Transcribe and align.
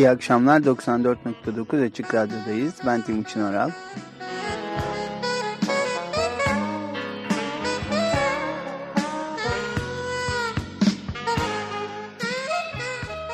İyi 0.00 0.10
akşamlar 0.10 0.60
94.9 0.60 1.86
Açık 1.86 2.14
Radyo'dayız. 2.14 2.74
Ben 2.86 3.02
Timuçin 3.02 3.40
Oral. 3.40 3.70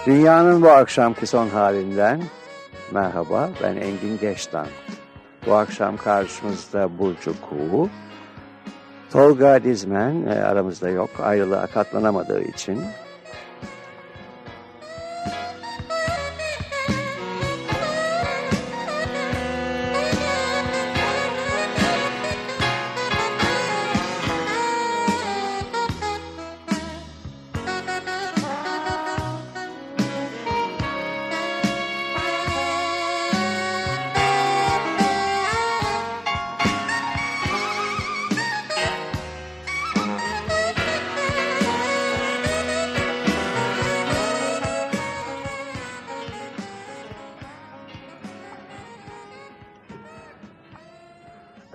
Dünyanın 0.06 0.62
bu 0.62 0.70
akşamki 0.70 1.27
son 1.27 1.48
halinden 1.48 2.23
merhaba 2.92 3.51
ben 3.62 3.77
Engin 3.77 4.19
Geçtan. 4.20 4.67
Bu 5.47 5.55
akşam 5.55 5.97
karşımızda 5.97 6.98
Burcu 6.98 7.34
Kuğu. 7.41 7.89
Tolga 9.11 9.64
Dizmen 9.64 10.27
e, 10.27 10.42
aramızda 10.42 10.89
yok 10.89 11.11
ayrılığa 11.23 11.67
katlanamadığı 11.67 12.42
için 12.42 12.83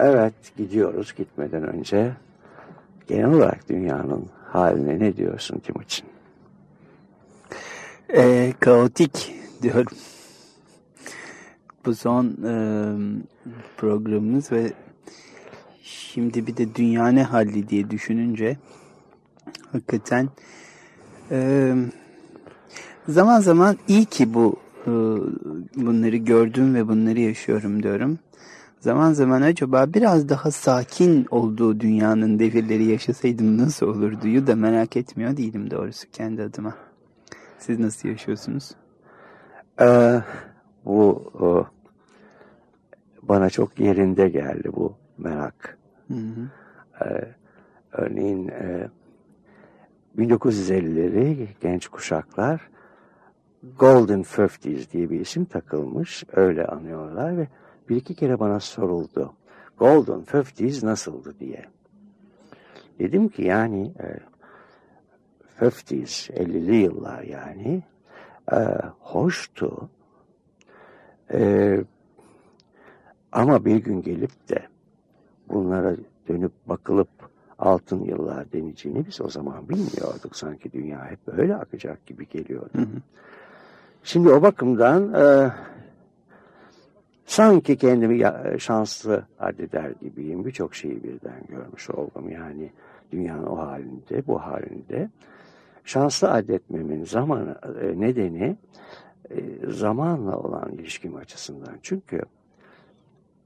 Evet 0.02 0.33
gidiyoruz 0.57 1.13
gitmeden 1.17 1.63
önce 1.63 2.11
genel 3.07 3.33
olarak 3.33 3.69
dünyanın 3.69 4.25
haline 4.47 4.99
ne 4.99 5.17
diyorsun 5.17 5.59
Timuçin? 5.59 6.05
Ee, 8.13 8.53
kaotik 8.59 9.35
diyorum. 9.61 9.97
Bu 11.85 11.95
son 11.95 12.25
e, 12.25 12.53
programımız 13.77 14.52
ve 14.52 14.73
şimdi 15.83 16.47
bir 16.47 16.58
de 16.58 16.75
dünya 16.75 17.08
ne 17.08 17.23
halli 17.23 17.69
diye 17.69 17.89
düşününce 17.89 18.58
hakikaten 19.71 20.30
e, 21.31 21.73
zaman 23.08 23.42
zaman 23.42 23.77
iyi 23.87 24.05
ki 24.05 24.33
bu 24.33 24.59
e, 24.87 24.92
bunları 25.76 26.17
gördüm 26.17 26.76
ve 26.76 26.87
bunları 26.87 27.20
yaşıyorum 27.20 27.83
diyorum 27.83 28.20
zaman 28.81 29.14
zaman 29.14 29.42
acaba 29.42 29.93
biraz 29.93 30.30
daha 30.30 30.52
sakin 30.52 31.27
olduğu 31.31 31.80
dünyanın 31.80 32.39
devirleri 32.39 32.83
yaşasaydım 32.86 33.58
nasıl 33.58 33.87
olurduyu 33.87 34.47
da 34.47 34.55
merak 34.55 34.97
etmiyor 34.97 35.37
değilim 35.37 35.71
doğrusu 35.71 36.11
kendi 36.11 36.43
adıma. 36.43 36.75
Siz 37.59 37.80
nasıl 37.80 38.09
yaşıyorsunuz? 38.09 38.71
Ee, 39.81 40.21
bu 40.86 41.31
o, 41.39 41.65
bana 43.21 43.49
çok 43.49 43.80
yerinde 43.80 44.30
geldi 44.30 44.70
bu 44.75 44.93
merak. 45.17 45.77
Hı 46.08 46.14
hı. 46.14 46.49
Ee, 47.05 47.36
örneğin 47.91 48.47
e, 48.47 48.89
1950'leri 50.17 51.47
genç 51.61 51.87
kuşaklar 51.87 52.70
Golden 53.80 54.23
Fifties 54.23 54.91
diye 54.91 55.09
bir 55.09 55.20
isim 55.20 55.45
takılmış. 55.45 56.23
Öyle 56.33 56.65
anıyorlar 56.65 57.37
ve 57.37 57.47
bir 57.91 57.95
iki 57.95 58.15
kere 58.15 58.39
bana 58.39 58.59
soruldu. 58.59 59.33
Golden 59.77 60.21
Fifties 60.21 60.83
nasıldı 60.83 61.35
diye. 61.39 61.65
Dedim 62.99 63.29
ki 63.29 63.43
yani 63.43 63.91
e, 65.59 65.65
50's, 65.65 66.31
50'li 66.31 66.75
yıllar 66.75 67.23
yani 67.23 67.83
e, 68.52 68.57
hoştu. 68.99 69.89
E, 71.33 71.83
ama 73.31 73.65
bir 73.65 73.75
gün 73.75 74.02
gelip 74.02 74.49
de 74.49 74.67
bunlara 75.49 75.95
dönüp 76.27 76.52
bakılıp 76.65 77.09
altın 77.59 78.03
yıllar 78.03 78.52
deneceğini 78.52 79.05
biz 79.08 79.21
o 79.21 79.29
zaman 79.29 79.69
bilmiyorduk. 79.69 80.35
Sanki 80.35 80.71
dünya 80.71 81.11
hep 81.11 81.27
böyle 81.27 81.55
akacak 81.55 82.05
gibi 82.05 82.29
geliyordu. 82.29 82.69
Hı 82.75 82.81
hı. 82.81 83.02
Şimdi 84.03 84.29
o 84.29 84.41
bakımdan 84.41 85.13
e, 85.13 85.52
Sanki 87.31 87.77
kendimi 87.77 88.23
şanslı 88.59 89.25
addeder 89.39 89.92
gibiyim. 90.02 90.45
Birçok 90.45 90.75
şeyi 90.75 91.03
birden 91.03 91.43
görmüş 91.49 91.89
oldum. 91.89 92.30
Yani 92.30 92.71
dünyanın 93.11 93.45
o 93.45 93.58
halinde, 93.58 94.27
bu 94.27 94.39
halinde. 94.39 95.09
Şanslı 95.83 96.31
addetmemin 96.31 97.05
zamanı, 97.05 97.59
e, 97.81 97.99
nedeni 97.99 98.58
e, 99.30 99.37
zamanla 99.67 100.37
olan 100.37 100.71
ilişkim 100.71 101.15
açısından. 101.15 101.77
Çünkü 101.81 102.21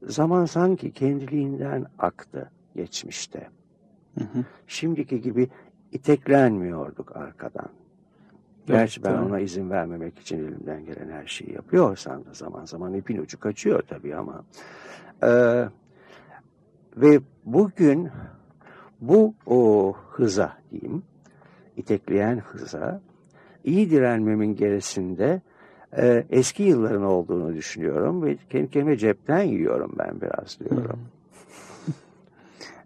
zaman 0.03 0.45
sanki 0.45 0.91
kendiliğinden 0.91 1.85
aktı 2.00 2.51
geçmişte. 2.75 3.50
Hı 4.18 4.24
hı. 4.24 4.45
Şimdiki 4.68 5.22
gibi 5.22 5.50
iteklenmiyorduk 5.91 7.16
arkadan. 7.16 7.69
Gerçi 8.68 9.03
ben 9.03 9.14
ona 9.14 9.40
izin 9.40 9.70
vermemek 9.70 10.20
için 10.20 10.38
elimden 10.38 10.86
gelen 10.86 11.09
her 11.09 11.28
şeyi 11.28 11.53
yapıyorsam 11.53 12.26
da 12.26 12.34
zaman 12.34 12.66
zaman 12.66 12.94
ipin 12.94 13.18
ucu 13.18 13.40
kaçıyor 13.40 13.81
tabii 13.81 14.16
ama. 14.16 14.44
Ee, 15.24 15.66
ve 16.98 17.20
bugün 17.46 18.09
bu 19.02 19.34
o 19.46 19.94
hıza 20.12 20.58
diyeyim, 20.72 21.04
itekleyen 21.78 22.38
hıza 22.38 23.02
iyi 23.64 23.90
direnmemin 23.90 24.56
gerisinde 24.56 25.42
e, 25.98 26.25
eski 26.30 26.64
yılların 26.64 27.04
olduğunu 27.04 27.54
düşünüyorum 27.56 28.24
ve 28.24 28.38
kendi 28.50 28.70
kendime 28.70 28.98
cepten 28.98 29.42
yiyorum 29.42 29.96
ben 29.98 30.22
biraz 30.22 30.59
diyorum. 30.59 31.00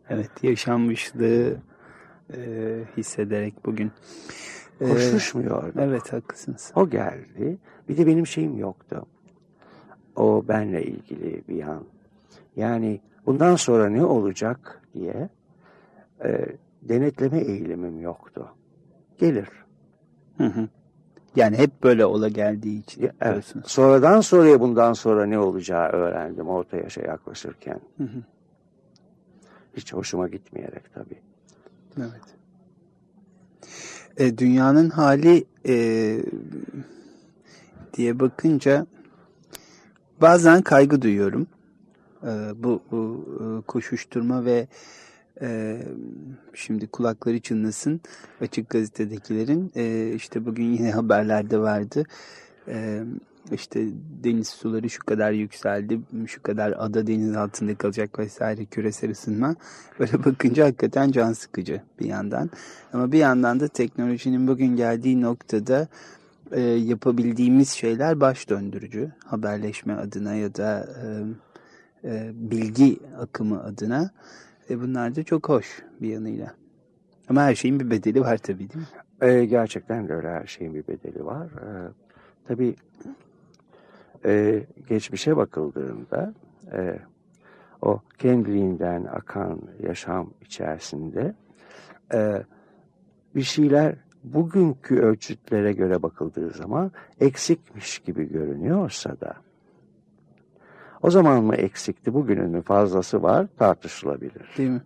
evet 0.09 0.31
yaşanmışlığı 0.43 1.57
e, 2.33 2.39
hissederek 2.97 3.65
bugün. 3.65 3.91
Koşuşmuyordu. 4.79 5.79
Ee, 5.79 5.83
evet 5.83 6.13
haklısınız. 6.13 6.71
O 6.75 6.89
geldi. 6.89 7.57
Bir 7.89 7.97
de 7.97 8.07
benim 8.07 8.27
şeyim 8.27 8.57
yoktu. 8.57 9.05
O 10.15 10.45
benle 10.47 10.85
ilgili 10.85 11.43
bir 11.47 11.63
an. 11.63 11.83
Yani 12.55 13.01
bundan 13.25 13.55
sonra 13.55 13.89
ne 13.89 14.05
olacak 14.05 14.81
diye 14.93 15.29
e, 16.23 16.45
denetleme 16.81 17.39
eğilimim 17.39 18.01
yoktu. 18.01 18.47
Gelir. 19.17 19.49
Hı 20.37 20.43
hı. 20.43 20.67
Yani 21.35 21.57
hep 21.57 21.83
böyle 21.83 22.05
ola 22.05 22.29
geldiği 22.29 22.79
için. 22.79 23.09
Evet. 23.21 23.53
Sonradan 23.65 24.21
sonraya 24.21 24.59
bundan 24.59 24.93
sonra 24.93 25.25
ne 25.25 25.39
olacağı 25.39 25.89
öğrendim 25.89 26.47
orta 26.47 26.77
yaşa 26.77 27.01
yaklaşırken. 27.01 27.79
Hı 27.97 28.03
hı. 28.03 28.23
Hiç 29.73 29.93
hoşuma 29.93 30.27
gitmeyerek 30.27 30.93
tabii. 30.93 31.21
Evet. 31.97 32.35
E, 34.19 34.37
dünyanın 34.37 34.89
hali 34.89 35.45
e, 35.67 36.17
diye 37.93 38.19
bakınca 38.19 38.85
bazen 40.21 40.61
kaygı 40.61 41.01
duyuyorum. 41.01 41.47
E, 42.23 42.29
bu, 42.55 42.81
bu 42.91 43.25
e, 43.39 43.65
koşuşturma 43.67 44.45
ve 44.45 44.67
e, 45.41 45.81
şimdi 46.53 46.87
kulakları 46.87 47.39
çınlasın 47.39 48.01
açık 48.41 48.69
gazetedekilerin 48.69 49.71
e, 49.75 50.13
işte 50.15 50.45
bugün 50.45 50.73
yine 50.73 50.91
haberlerde 50.99 51.59
vardı. 51.59 52.03
E, 52.67 53.03
işte 53.51 53.87
deniz 54.23 54.47
suları 54.47 54.89
şu 54.89 55.05
kadar 55.05 55.31
yükseldi, 55.31 55.99
şu 56.27 56.43
kadar 56.43 56.73
ada 56.77 57.07
deniz 57.07 57.35
altında 57.35 57.75
kalacak 57.75 58.19
vesaire 58.19 58.65
küresel 58.65 59.11
ısınma. 59.11 59.55
Böyle 59.99 60.13
bakınca 60.25 60.65
hakikaten 60.65 61.11
can 61.11 61.33
sıkıcı 61.33 61.81
bir 61.99 62.05
yandan. 62.05 62.49
Ama 62.93 63.11
bir 63.11 63.17
yandan 63.17 63.59
da 63.59 63.67
teknolojinin 63.67 64.47
bugün 64.47 64.75
geldiği 64.75 65.21
noktada 65.21 65.87
e, 66.51 66.61
yapabildiğimiz 66.61 67.69
şeyler 67.69 68.21
baş 68.21 68.49
döndürücü. 68.49 69.11
Haberleşme 69.25 69.93
adına 69.93 70.35
ya 70.35 70.55
da 70.55 70.87
e, 71.03 71.05
e, 72.09 72.31
bilgi 72.33 72.99
akımı 73.19 73.63
adına. 73.63 74.11
E, 74.69 74.81
bunlar 74.81 75.15
da 75.15 75.23
çok 75.23 75.49
hoş 75.49 75.81
bir 76.01 76.09
yanıyla. 76.09 76.53
Ama 77.29 77.41
her 77.41 77.55
şeyin 77.55 77.79
bir 77.79 77.89
bedeli 77.89 78.21
var 78.21 78.37
tabii 78.37 78.69
değil 78.69 78.75
mi? 78.75 79.29
E, 79.29 79.45
gerçekten 79.45 80.07
de 80.07 80.13
öyle 80.13 80.29
her 80.29 80.45
şeyin 80.45 80.73
bir 80.73 80.87
bedeli 80.87 81.25
var. 81.25 81.47
E, 81.47 81.91
tabii 82.47 82.75
e, 84.25 84.63
geçmişe 84.89 85.37
bakıldığında 85.37 86.33
e, 86.73 86.99
o 87.81 88.01
kendiliğinden 88.17 89.05
akan 89.05 89.61
yaşam 89.83 90.33
içerisinde 90.41 91.35
e, 92.13 92.43
bir 93.35 93.43
şeyler 93.43 93.95
bugünkü 94.23 94.99
ölçütlere 94.99 95.73
göre 95.73 96.03
bakıldığı 96.03 96.49
zaman 96.49 96.91
eksikmiş 97.19 97.99
gibi 97.99 98.29
görünüyorsa 98.29 99.19
da 99.21 99.35
o 101.01 101.11
zaman 101.11 101.43
mı 101.43 101.55
eksikti 101.55 102.13
bugünün 102.13 102.49
mü 102.49 102.61
fazlası 102.61 103.23
var 103.23 103.47
tartışılabilir. 103.57 104.49
Değil 104.57 104.69
mi? 104.69 104.81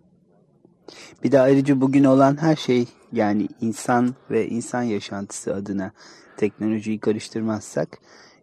Bir 1.24 1.32
de 1.32 1.40
ayrıca 1.40 1.80
bugün 1.80 2.04
olan 2.04 2.36
her 2.40 2.56
şey 2.56 2.88
yani 3.12 3.48
insan 3.60 4.14
ve 4.30 4.48
insan 4.48 4.82
yaşantısı 4.82 5.54
adına 5.54 5.92
teknolojiyi 6.36 6.98
karıştırmazsak 6.98 7.98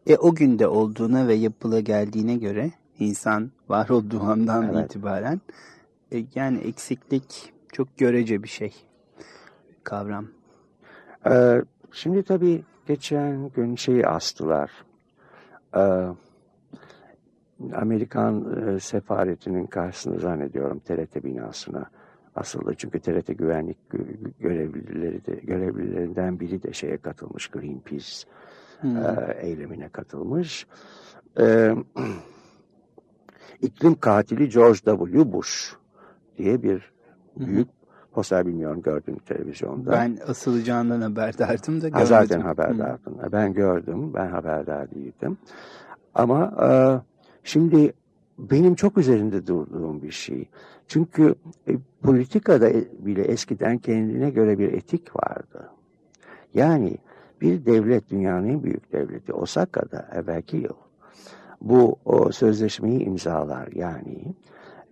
e, 0.07 0.15
o 0.18 0.36
günde 0.36 0.68
olduğuna 0.68 1.27
ve 1.27 1.33
yapıla 1.33 1.80
geldiğine 1.80 2.36
göre 2.36 2.71
insan 3.00 3.51
var 3.69 3.89
olduğu 3.89 4.21
andan 4.21 4.74
evet. 4.74 4.86
itibaren 4.86 5.42
e, 6.12 6.25
yani 6.36 6.57
eksiklik 6.57 7.53
çok 7.74 7.98
görece 7.98 8.44
bir 8.44 8.48
şey 8.48 8.74
kavram. 9.83 10.27
Ee, 11.30 11.62
şimdi 11.92 12.24
tabii 12.24 12.63
geçen 12.88 13.50
gün 13.50 13.75
şeyi 13.75 14.07
astılar. 14.07 14.71
Ee, 15.75 16.07
Amerikan 17.74 18.57
e, 18.68 18.80
sefaretinin 18.80 19.65
karşısında 19.65 20.19
zannediyorum 20.19 20.80
TRT 20.80 21.24
binasına 21.24 21.86
asıldı. 22.36 22.74
Çünkü 22.77 23.00
TRT 23.00 23.38
güvenlik 23.38 23.77
görevlileri 24.39 25.25
de, 25.25 25.36
görevlilerinden 25.36 26.39
biri 26.39 26.63
de 26.63 26.74
şeye 26.74 26.98
katılmış 26.98 27.48
Greenpeace 27.48 28.27
hmm. 28.81 28.98
e, 28.98 29.38
eylemine 29.42 29.89
katılmış. 29.89 30.68
E, 31.39 31.75
iklim 33.62 33.95
katili 33.95 34.50
George 34.50 34.80
W. 34.80 35.33
Bush 35.33 35.75
diye 36.38 36.63
bir 36.63 36.92
büyük 37.38 37.68
hmm. 37.68 37.74
poster 38.12 38.48
bilmiyorum 38.48 38.81
gördüm 38.81 39.18
televizyonda. 39.25 39.92
Ben 39.92 40.18
asılacağından 40.28 41.01
haberdardım 41.01 41.81
da 41.81 41.89
görmedim. 41.89 42.00
Ha, 42.00 42.06
zaten 42.06 42.42
haberdardım. 42.42 43.13
Hmm. 43.13 43.31
Ben 43.31 43.54
gördüm. 43.54 44.13
Ben 44.13 44.30
haberdar 44.30 44.92
değildim. 44.92 45.38
Ama 46.16 46.54
e, 46.63 46.69
şimdi 47.44 47.94
benim 48.38 48.75
çok 48.75 48.98
üzerinde 48.98 49.48
durduğum 49.48 50.01
bir 50.01 50.12
şey. 50.12 50.50
Çünkü 50.88 51.36
e, 51.68 51.74
politikada 52.04 52.69
bile 53.00 53.22
eskiden 53.22 53.77
kendine 53.77 54.30
göre 54.30 54.60
bir 54.60 54.74
etik 54.74 55.16
vardı. 55.16 55.69
Yani 56.54 56.98
bir 57.42 57.66
devlet 57.66 58.10
dünyanın 58.10 58.48
en 58.48 58.64
büyük 58.64 58.94
devleti 58.94 59.34
Osaka'da 59.34 60.10
evvelki 60.14 60.58
yıl 60.58 60.76
bu 61.62 62.00
o 62.06 62.32
sözleşmeyi 62.32 63.00
imzalar 63.00 63.70
yani 63.76 64.36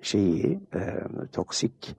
şeyi 0.02 0.60
e, 0.76 0.80
toksik 1.32 1.96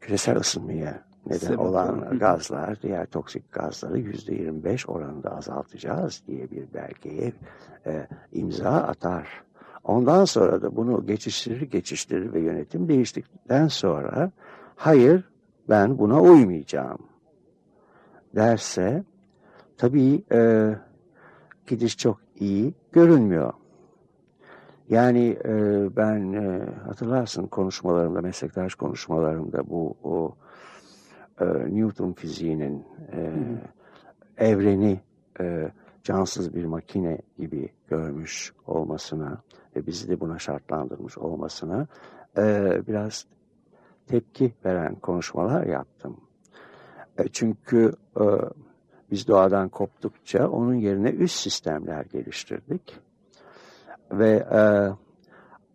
küresel 0.00 0.36
ısınmaya 0.36 1.02
neden 1.26 1.38
Sebep 1.38 1.60
olan 1.60 2.00
var. 2.00 2.12
gazlar, 2.12 2.82
diğer 2.82 3.06
toksik 3.06 3.52
gazları 3.52 3.98
yüzde 3.98 4.34
25 4.34 4.88
oranında 4.88 5.36
azaltacağız 5.36 6.22
diye 6.26 6.50
bir 6.50 6.74
belgeye 6.74 7.32
e, 7.86 8.06
imza 8.32 8.70
atar. 8.70 9.44
Ondan 9.84 10.24
sonra 10.24 10.62
da 10.62 10.76
bunu 10.76 11.06
geçiştirir 11.06 11.62
geçiştirir 11.62 12.32
ve 12.32 12.40
yönetim 12.40 12.88
değiştikten 12.88 13.68
sonra 13.68 14.30
hayır 14.76 15.24
ben 15.68 15.98
buna 15.98 16.20
uymayacağım 16.20 16.98
derse 18.34 19.04
tabii 19.78 20.24
e, 20.32 20.70
gidiş 21.66 21.96
çok 21.96 22.20
iyi 22.36 22.74
görünmüyor. 22.92 23.52
Yani 24.88 25.38
e, 25.44 25.52
ben 25.96 26.32
e, 26.32 26.66
hatırlarsın 26.86 27.46
konuşmalarımda, 27.46 28.20
meslektaş 28.20 28.74
konuşmalarımda 28.74 29.70
bu 29.70 29.96
o 30.02 30.36
e, 31.40 31.44
Newton 31.44 32.12
fiziğinin 32.12 32.84
e, 33.12 33.32
evreni 34.36 35.00
e, 35.40 35.72
cansız 36.02 36.54
bir 36.54 36.64
makine 36.64 37.18
gibi 37.38 37.72
görmüş 37.88 38.52
olmasına 38.66 39.42
ve 39.76 39.86
bizi 39.86 40.08
de 40.08 40.20
buna 40.20 40.38
şartlandırmış 40.38 41.18
olmasına 41.18 41.86
e, 42.38 42.72
biraz 42.88 43.26
tepki 44.06 44.54
veren 44.64 44.94
konuşmalar 44.94 45.66
yaptım. 45.66 46.16
E, 47.18 47.28
çünkü 47.28 47.92
e, 48.20 48.24
biz 49.10 49.28
doğadan 49.28 49.68
koptukça 49.68 50.48
onun 50.48 50.74
yerine 50.74 51.10
üst 51.10 51.38
sistemler 51.38 52.04
geliştirdik. 52.04 52.96
Ve 54.12 54.30
e, 54.52 54.60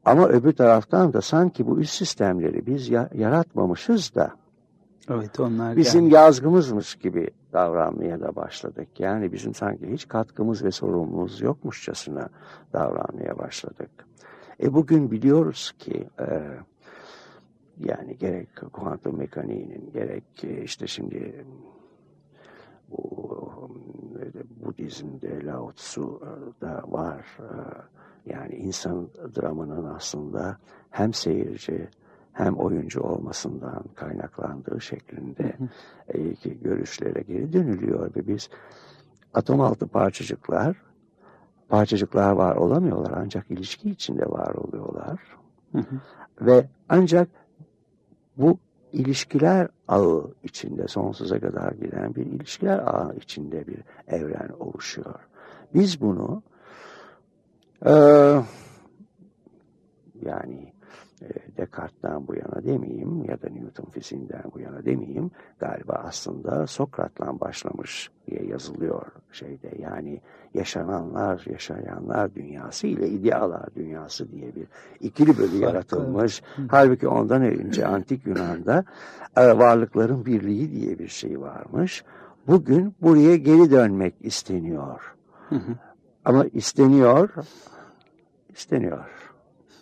ama 0.06 0.28
öbür 0.28 0.54
taraftan 0.54 1.14
da 1.14 1.22
sanki 1.22 1.68
bu 1.68 1.80
üst 1.80 1.94
sistemleri 1.94 2.66
biz 2.66 2.90
ya, 2.90 3.10
yaratmamışız 3.14 4.16
da 4.16 4.32
Evet 5.10 5.40
onlar 5.40 5.76
bizim 5.78 6.04
yani. 6.04 6.14
yazgımızmış 6.14 6.96
gibi 6.96 7.28
davranmaya 7.54 8.22
da 8.22 8.36
başladık. 8.36 8.88
Yani 9.00 9.32
bizim 9.32 9.54
sanki 9.54 9.92
hiç 9.92 10.08
katkımız 10.08 10.64
ve 10.64 10.72
sorumluluğumuz 10.72 11.42
yokmuşçasına 11.42 12.30
davranmaya 12.74 13.38
başladık. 13.38 13.90
E 14.64 14.74
bugün 14.74 15.12
biliyoruz 15.12 15.74
ki 15.80 16.08
e, 16.20 16.42
yani 17.80 18.18
gerek 18.18 18.50
kuantum 18.74 19.18
mekaniğinin 19.18 19.92
gerek 19.94 20.24
işte 20.64 20.88
şimdi 20.88 21.46
bu 22.92 23.24
Budizm'de 24.66 25.46
Lao 25.46 25.72
Tzu'da 25.72 26.84
var. 26.88 27.38
E, 27.40 27.48
yani 28.34 28.56
insan 28.56 29.08
dramının 29.36 29.86
aslında 29.86 30.58
hem 30.90 31.14
seyirci 31.14 31.90
hem 32.34 32.56
oyuncu 32.56 33.02
olmasından 33.02 33.84
kaynaklandığı 33.96 34.82
şeklinde. 34.82 35.58
E, 36.08 36.20
görüşlere 36.64 37.22
geri 37.22 37.54
dönülüyor 37.54 38.16
ve 38.16 38.28
biz 38.28 38.50
atom 39.34 39.62
altı 39.62 39.88
parçacıklar 39.88 40.78
parçacıklar 41.70 42.32
var 42.32 42.56
olamıyorlar 42.56 43.14
ancak 43.16 43.52
ilişki 43.52 43.90
içinde 43.90 44.26
var 44.26 44.54
oluyorlar. 44.54 45.20
Hı 45.72 45.78
hı. 45.78 46.02
Ve 46.42 46.70
ancak 46.90 47.30
bu 48.38 48.58
ilişkiler 48.94 49.68
ağı 49.88 50.34
içinde 50.44 50.88
sonsuza 50.88 51.40
kadar 51.40 51.72
giden 51.72 52.16
bir 52.16 52.26
ilişkiler 52.26 52.80
ağı 52.80 53.16
içinde 53.16 53.68
bir 53.68 53.80
evren 54.08 54.50
oluşuyor. 54.60 55.20
Biz 55.74 56.02
bunu 56.02 56.44
e, 57.86 57.92
yani 60.22 60.73
Descartes'ten 61.58 62.28
bu 62.28 62.36
yana 62.36 62.64
demeyeyim 62.64 63.24
ya 63.24 63.42
da 63.42 63.50
Newton 63.50 63.86
fiziğinden 63.86 64.44
bu 64.54 64.60
yana 64.60 64.86
demeyeyim 64.86 65.32
galiba 65.60 65.94
aslında 65.94 66.68
Sokrat'la 66.68 67.40
başlamış 67.40 68.10
diye 68.28 68.46
yazılıyor 68.46 69.06
şeyde 69.32 69.72
yani 69.80 70.22
yaşananlar 70.54 71.46
yaşayanlar 71.50 72.36
dünyası 72.36 72.88
ile 72.88 73.10
idealar 73.10 73.76
dünyası 73.76 74.32
diye 74.32 74.56
bir 74.56 74.68
ikili 75.00 75.38
bölü 75.38 75.56
yaratılmış. 75.56 76.42
Halbuki 76.68 77.08
ondan 77.08 77.42
önce 77.42 77.88
antik 77.88 78.28
Yunan'da 78.28 78.86
e, 79.38 79.58
varlıkların 79.58 80.26
birliği 80.26 80.72
diye 80.72 81.00
bir 81.00 81.08
şey 81.08 81.42
varmış. 81.42 82.04
Bugün 82.48 82.96
buraya 83.02 83.36
geri 83.36 83.72
dönmek 83.72 84.16
isteniyor. 84.22 85.16
Ama 86.26 86.46
isteniyor, 86.46 87.30
isteniyor. 88.50 89.06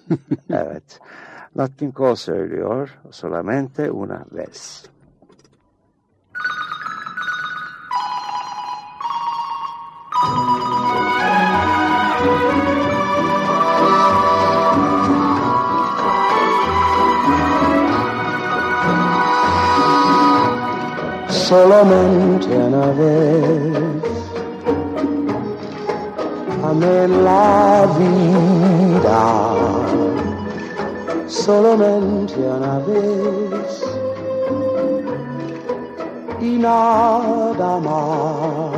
evet. 0.50 1.00
Cole 1.92 2.16
söylüyor. 2.16 2.90
Solamente 3.10 3.92
una 3.92 4.26
vez. 4.32 4.92
solamente 21.52 22.48
una 22.48 22.86
vez 22.94 24.04
en 26.72 27.24
la 27.26 27.88
vida 28.00 29.81
solamente 31.46 32.36
una 32.38 32.78
vez 32.80 33.84
y 36.40 36.58
nada 36.58 37.80
más. 37.80 38.76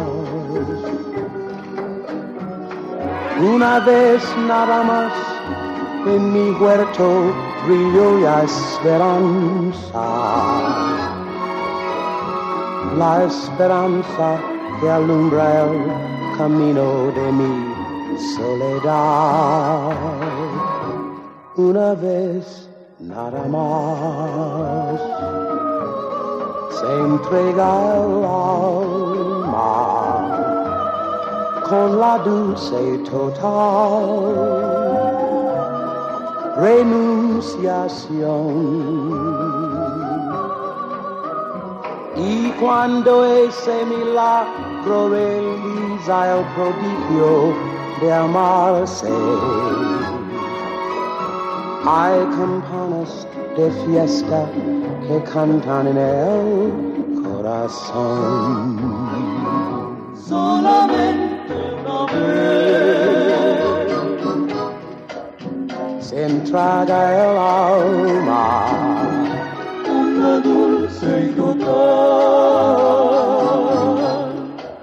Una 3.55 3.79
vez 3.79 4.23
nada 4.47 4.83
más 4.83 5.13
en 6.05 6.33
mi 6.33 6.51
huerto 6.51 7.07
brilló 7.65 8.19
la 8.19 8.43
esperanza. 8.43 10.05
La 12.97 13.23
esperanza 13.25 14.37
que 14.79 14.89
alumbra 14.89 15.63
el 15.63 15.91
camino 16.37 17.11
de 17.17 17.31
mi 17.39 17.53
soledad. 18.35 19.91
Una 21.55 21.93
vez 21.93 22.67
nada 22.99 23.45
más 23.47 24.99
se 26.71 26.99
entrega 26.99 27.95
el 27.95 28.25
alma 28.25 29.73
con 31.69 31.99
la 31.99 32.17
dulce 32.17 32.97
total 33.09 34.63
renunciación. 36.57 38.23
Y 42.15 42.49
cuando 42.59 43.25
ese 43.25 43.85
milagro 43.85 45.09
realiza 45.09 46.37
el 46.37 46.45
prodigio 46.55 47.53
de 48.01 48.13
amarse, 48.13 49.09
hay 51.85 52.19
campanas 52.37 53.27
de 53.57 53.69
fiesta 53.85 54.45
que 55.07 55.17
cantan 55.31 55.87
en 55.87 55.97
el 55.97 56.71
corazón. 57.23 58.79
Solamente 60.15 61.53
una 61.83 62.05
vez 62.05 63.43
se 65.99 66.25
entraga 66.25 66.99
el 67.13 67.37
alma 67.37 68.47
la 70.19 70.33
dulce 70.39 71.09
y 71.25 71.27
total 71.35 71.83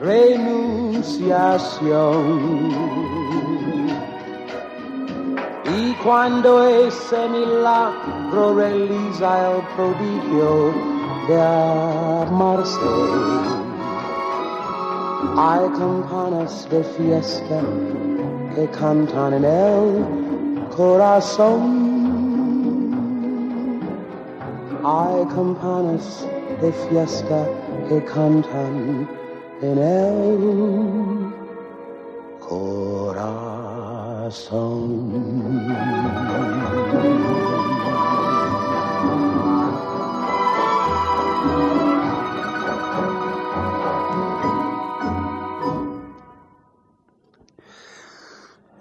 renunciación. 0.00 3.00
Y 6.00 6.02
cuando 6.02 6.64
ese 6.64 7.28
milagro 7.28 8.54
realiza 8.54 9.52
el 9.52 9.62
prodigio 9.76 10.73
de 11.28 11.40
amarse, 12.26 12.78
hay 15.37 15.69
campanas 15.71 16.69
de 16.71 16.85
fiesta 16.85 17.61
que 18.54 18.66
cantan 18.69 19.35
en 19.35 19.45
el 19.45 20.04
corazón. 20.75 21.61
Hay 24.85 25.25
campanas 25.26 26.26
de 26.62 26.73
fiesta 26.73 27.47
que 27.88 28.02
cantan 28.04 29.09
en 29.61 29.78
el 29.78 31.00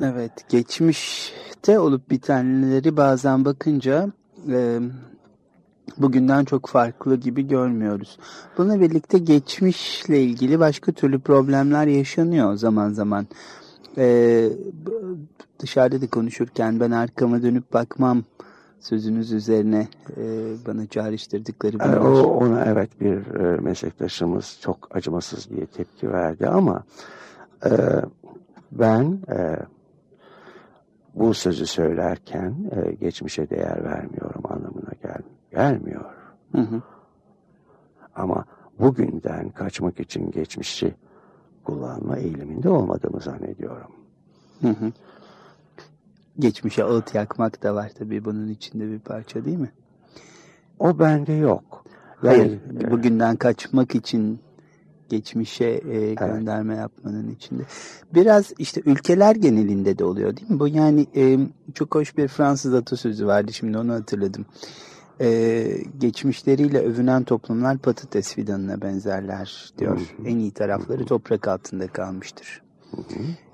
Evet, 0.01 0.31
geçmişte 0.49 1.79
olup 1.79 2.09
bitenleri 2.09 2.97
bazen 2.97 3.45
bakınca 3.45 4.11
e, 4.49 4.79
bugünden 5.97 6.45
çok 6.45 6.67
farklı 6.67 7.15
gibi 7.15 7.47
görmüyoruz. 7.47 8.17
Bununla 8.57 8.79
birlikte 8.81 9.17
geçmişle 9.17 10.23
ilgili 10.23 10.59
başka 10.59 10.91
türlü 10.91 11.19
problemler 11.19 11.87
yaşanıyor 11.87 12.55
zaman 12.55 12.89
zaman. 12.89 13.27
E, 13.97 14.49
dışarıda 15.59 16.01
da 16.01 16.07
konuşurken 16.07 16.79
ben 16.79 16.91
arkama 16.91 17.41
dönüp 17.41 17.73
bakmam 17.73 18.23
sözünüz 18.79 19.31
üzerine 19.31 19.87
e, 20.17 20.23
bana 20.67 20.87
çağrıştırdıkları 20.87 21.75
E, 21.75 21.79
bunlar. 21.79 21.97
O, 21.97 22.23
ona 22.23 22.65
evet 22.65 23.01
bir 23.01 23.35
e, 23.35 23.57
meslektaşımız 23.61 24.59
çok 24.61 24.95
acımasız 24.95 25.49
diye 25.49 25.65
tepki 25.65 26.11
verdi 26.11 26.47
ama 26.47 26.83
e, 27.65 27.71
ben 28.71 29.19
e, 29.29 29.57
bu 31.15 31.33
sözü 31.33 31.65
söylerken 31.65 32.55
e, 32.71 32.91
geçmişe 32.91 33.49
değer 33.49 33.83
vermiyorum 33.83 34.41
anlamına 34.43 34.91
gel, 35.03 35.21
gelmiyor. 35.51 36.05
Hı 36.51 36.61
hı. 36.61 36.81
Ama 38.15 38.45
bugünden 38.79 39.49
kaçmak 39.49 39.99
için 39.99 40.31
geçmişi 40.31 40.95
kullanma 41.69 42.17
eğiliminde 42.17 42.69
olmadığımı 42.69 43.21
zannediyorum. 43.21 43.91
Hı 44.61 44.67
hı. 44.67 44.91
Geçmişe 46.39 46.83
ağıt 46.83 47.15
yakmak 47.15 47.63
da 47.63 47.75
var 47.75 47.91
tabii 47.99 48.25
bunun 48.25 48.47
içinde 48.47 48.91
bir 48.91 48.99
parça 48.99 49.45
değil 49.45 49.57
mi? 49.57 49.71
O 50.79 50.99
bende 50.99 51.33
yok. 51.33 51.83
Hayır, 52.21 52.59
e, 52.81 52.91
bugünden 52.91 53.35
kaçmak 53.35 53.95
için 53.95 54.39
geçmişe 55.09 55.65
e, 55.65 56.13
gönderme 56.13 56.75
yapmanın 56.75 57.29
içinde. 57.29 57.63
Biraz 58.13 58.53
işte 58.57 58.81
ülkeler 58.85 59.35
genelinde 59.35 59.97
de 59.97 60.05
oluyor 60.05 60.37
değil 60.37 60.51
mi? 60.51 60.59
Bu 60.59 60.67
yani 60.67 61.07
e, 61.15 61.39
çok 61.73 61.95
hoş 61.95 62.17
bir 62.17 62.27
Fransız 62.27 62.73
atasözü 62.73 63.27
vardı 63.27 63.53
şimdi 63.53 63.77
onu 63.77 63.93
hatırladım. 63.93 64.45
E, 65.21 65.67
geçmişleriyle 65.97 66.79
övünen 66.79 67.23
toplumlar 67.23 67.77
patates 67.77 68.33
fidanına 68.33 68.81
benzerler 68.81 69.73
diyor. 69.77 70.15
En 70.25 70.37
iyi 70.37 70.51
tarafları 70.51 71.05
toprak 71.05 71.47
altında 71.47 71.87
kalmıştır. 71.87 72.61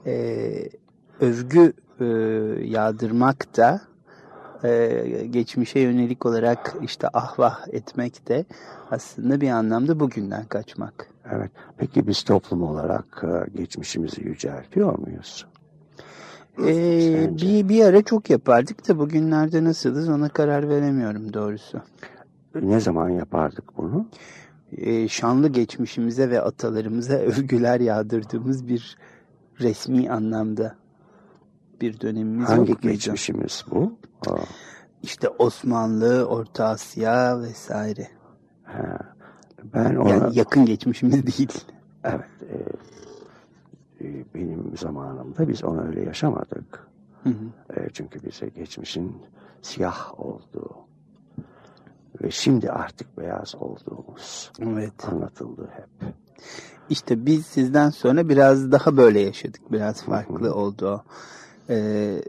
E, 0.06 0.70
övgü 1.20 1.74
e, 2.00 2.06
yağdırmak 2.66 3.58
da 3.58 3.82
e, 4.64 5.28
geçmişe 5.30 5.80
yönelik 5.80 6.26
olarak 6.26 6.76
işte 6.82 7.08
ahvah 7.14 7.68
etmek 7.68 8.28
de 8.28 8.46
aslında 8.92 9.42
bir 9.42 9.50
anlamda 9.50 10.00
bugünden 10.00 10.46
kaçmak. 10.46 11.10
Evet. 11.32 11.52
Peki 11.78 12.08
biz 12.08 12.24
toplum 12.24 12.64
olarak 12.64 13.24
e, 13.24 13.58
geçmişimizi 13.58 14.22
yüceltiyor 14.24 15.00
muyuz? 15.00 15.46
Ee, 16.60 17.30
bir, 17.42 17.70
bir 17.70 17.86
ara 17.86 18.02
çok 18.02 18.30
yapardık 18.30 18.88
da 18.88 19.00
bugünlerde 19.00 19.64
nasılız 19.64 20.10
ona 20.10 20.30
karar 20.30 20.70
veremiyorum 20.70 21.34
doğrusu. 21.34 21.82
Ne 22.62 22.80
zaman 22.80 23.10
yapardık 23.10 23.78
bunu? 23.78 24.08
Ee, 24.78 25.08
şanlı 25.08 25.50
geçmişimize 25.50 26.30
ve 26.30 26.42
atalarımıza 26.42 27.14
övgüler 27.14 27.80
yağdırdığımız 27.80 28.68
bir 28.68 28.98
resmi 29.60 30.10
anlamda 30.12 30.76
bir 31.82 32.00
dönemimiz 32.02 32.50
Hangi 32.50 32.72
yok 32.72 32.84
muydu? 32.84 32.94
geçmişimiz 32.96 33.66
bu? 33.72 33.98
Aa, 34.28 34.36
İşte 35.04 35.30
Osmanlı, 35.30 36.26
Orta 36.26 36.66
Asya 36.66 37.42
vesaire. 37.42 38.08
ha. 38.64 38.98
Ben 39.74 39.96
ona 39.96 40.10
Yani 40.10 40.38
yakın 40.38 40.66
geçmişimiz 40.66 41.38
değil. 41.38 41.52
evet 42.04 42.22
e, 42.42 42.56
benim 44.36 44.78
zamanımda 44.78 45.48
biz 45.48 45.64
onu 45.64 45.88
öyle 45.88 46.04
yaşamadık. 46.04 46.88
Hı 47.24 47.30
hı. 47.30 47.80
E, 47.80 47.90
çünkü 47.94 48.24
bize 48.24 48.50
geçmişin 48.50 49.16
siyah 49.62 50.20
olduğu 50.20 50.76
ve 52.24 52.32
şimdi 52.32 52.72
artık 52.72 53.18
beyaz 53.18 53.56
olduğumuz 53.56 54.52
Evet. 54.60 55.10
anlatıldı 55.12 55.70
hep. 55.74 56.14
İşte 56.90 57.26
biz 57.26 57.46
sizden 57.46 57.90
sonra 57.90 58.30
biraz 58.30 58.72
daha 58.72 58.98
böyle 58.98 59.20
yaşadık. 59.20 59.72
Biraz 59.72 60.04
farklı 60.04 60.56
oldu 60.56 60.88
o. 60.88 61.04
Ee, 61.70 62.22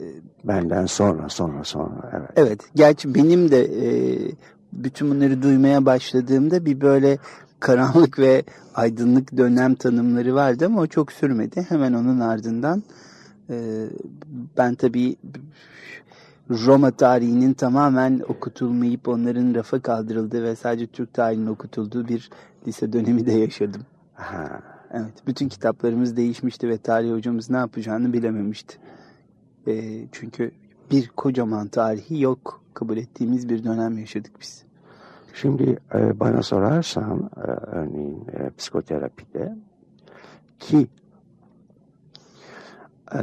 Benden 0.45 0.87
sonra 0.87 1.29
sonra 1.29 1.65
sonra 1.65 2.11
evet. 2.13 2.31
evet. 2.37 2.61
Gerçi 2.75 3.15
benim 3.15 3.51
de 3.51 3.65
e, 3.65 4.19
bütün 4.73 5.11
bunları 5.11 5.43
duymaya 5.43 5.87
başladığımda 5.87 6.65
bir 6.65 6.81
böyle 6.81 7.19
karanlık 7.67 8.19
ve 8.19 8.43
aydınlık 8.75 9.37
dönem 9.37 9.75
tanımları 9.75 10.35
vardı 10.35 10.67
ama 10.67 10.81
o 10.81 10.87
çok 10.87 11.13
sürmedi. 11.13 11.67
Hemen 11.69 11.93
onun 11.93 12.21
ardından 12.21 12.83
e, 13.51 13.87
ben 14.57 14.75
tabii 14.75 15.17
Roma 16.51 16.91
tarihinin 16.91 17.53
tamamen 17.53 18.23
okutulmayıp 18.29 19.09
onların 19.09 19.55
rafa 19.55 19.81
kaldırıldığı 19.81 20.43
ve 20.43 20.57
sadece 20.57 20.87
Türk 20.87 21.15
tarihinin 21.15 21.47
okutulduğu 21.47 22.09
bir 22.09 22.31
lise 22.67 22.93
dönemi 22.93 23.27
de 23.27 23.33
yaşadım. 23.33 23.83
Ha. 24.15 24.63
Evet, 24.93 25.27
bütün 25.27 25.49
kitaplarımız 25.49 26.17
değişmişti 26.17 26.69
ve 26.69 26.79
tarih 26.79 27.13
hocamız 27.13 27.51
ne 27.51 27.57
yapacağını 27.57 28.13
bilememişti. 28.13 28.77
E, 29.67 30.05
çünkü 30.13 30.51
bir 30.91 31.09
kocaman 31.09 31.69
tarihi 31.69 32.21
yok 32.21 32.63
kabul 32.75 32.97
ettiğimiz 32.97 33.49
bir 33.49 33.65
dönem 33.65 33.99
yaşadık 33.99 34.33
biz. 34.41 34.66
Şimdi 35.37 35.79
e, 35.95 36.21
bana 36.21 36.43
sorarsan 36.43 37.31
e, 37.37 37.41
örneğin 37.51 38.27
e, 38.33 38.51
psikoterapide 38.51 39.57
ki 40.59 40.89
e, 43.15 43.21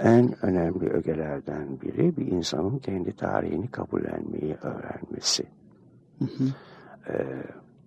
en 0.00 0.44
önemli 0.44 0.90
ögelerden 0.90 1.80
biri 1.80 2.16
bir 2.16 2.26
insanın 2.26 2.78
kendi 2.78 3.16
tarihini 3.16 3.70
kabullenmeyi 3.70 4.56
öğrenmesi. 4.62 5.44
Hı 6.18 6.24
hı. 6.24 6.44
E, 7.12 7.14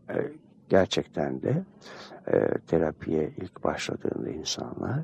e, 0.10 0.32
gerçekten 0.70 1.42
de 1.42 1.64
e, 2.28 2.58
terapiye 2.68 3.32
ilk 3.38 3.64
başladığında 3.64 4.30
insanlar 4.30 5.00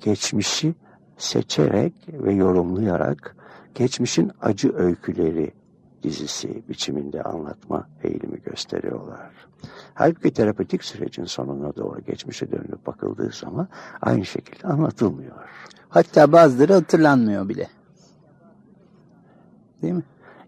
geçmişi 0.00 0.74
seçerek 1.16 1.94
ve 2.08 2.32
yorumlayarak 2.32 3.36
geçmişin 3.74 4.32
acı 4.40 4.76
öyküleri 4.76 5.59
dizisi 6.02 6.62
biçiminde 6.68 7.22
anlatma 7.22 7.88
eğilimi 8.02 8.42
gösteriyorlar. 8.42 9.30
Halbuki 9.94 10.30
terapötik 10.30 10.84
sürecin 10.84 11.24
sonuna 11.24 11.76
doğru 11.76 12.00
geçmişe 12.00 12.52
dönüp 12.52 12.86
bakıldığı 12.86 13.30
zaman 13.32 13.68
aynı 14.02 14.24
şekilde 14.24 14.68
anlatılmıyor. 14.68 15.36
Hatta 15.88 16.32
bazıları 16.32 16.72
hatırlanmıyor 16.72 17.48
bile. 17.48 17.68
Değil 19.82 19.94
mi? 19.94 20.02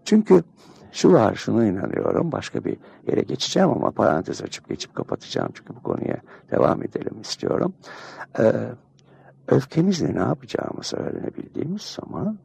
Çünkü 0.05 0.43
şu 0.91 1.13
var, 1.13 1.35
şunu 1.35 1.65
inanıyorum, 1.65 2.31
başka 2.31 2.65
bir 2.65 2.77
yere 3.07 3.21
geçeceğim 3.21 3.69
ama 3.69 3.91
parantez 3.91 4.41
açıp 4.41 4.69
geçip 4.69 4.95
kapatacağım 4.95 5.49
çünkü 5.53 5.75
bu 5.75 5.83
konuya 5.83 6.17
devam 6.51 6.83
edelim 6.83 7.21
istiyorum. 7.21 7.73
Ee, 8.39 8.53
öfkemizle 9.47 10.15
ne 10.15 10.19
yapacağımızı 10.19 10.97
öğrenebildiğimiz 10.97 11.81
zaman 11.81 12.39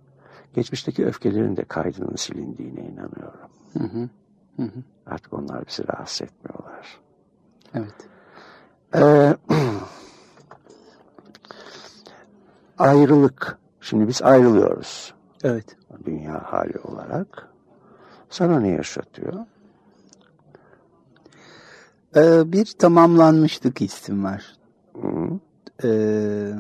geçmişteki 0.55 1.07
öfkelerin 1.07 1.57
de 1.57 1.65
kaydının 1.65 2.17
silindiğine 2.17 2.81
inanıyorum. 2.81 3.51
Hı 3.73 3.85
hı. 3.85 4.09
Hı 4.57 4.63
hı. 4.63 4.83
Artık 5.07 5.33
onlar 5.33 5.67
bizi 5.67 5.89
rahatsız 5.89 6.23
etmiyorlar. 6.23 7.01
Evet. 7.75 8.09
Ee, 8.95 9.37
ayrılık. 12.79 13.59
Şimdi 13.81 14.09
biz 14.09 14.23
ayrılıyoruz. 14.23 15.15
Evet. 15.45 15.77
Dünya 16.05 16.53
hali 16.53 16.79
olarak. 16.79 17.49
Sana 18.31 18.61
ne 18.61 18.69
yaşatıyor? 18.69 19.35
Ee, 22.17 22.53
bir 22.53 22.65
tamamlanmışlık 22.79 23.81
hissim 23.81 24.25
var. 24.25 24.57
Hı? 25.03 25.41
Ee, 25.85 26.53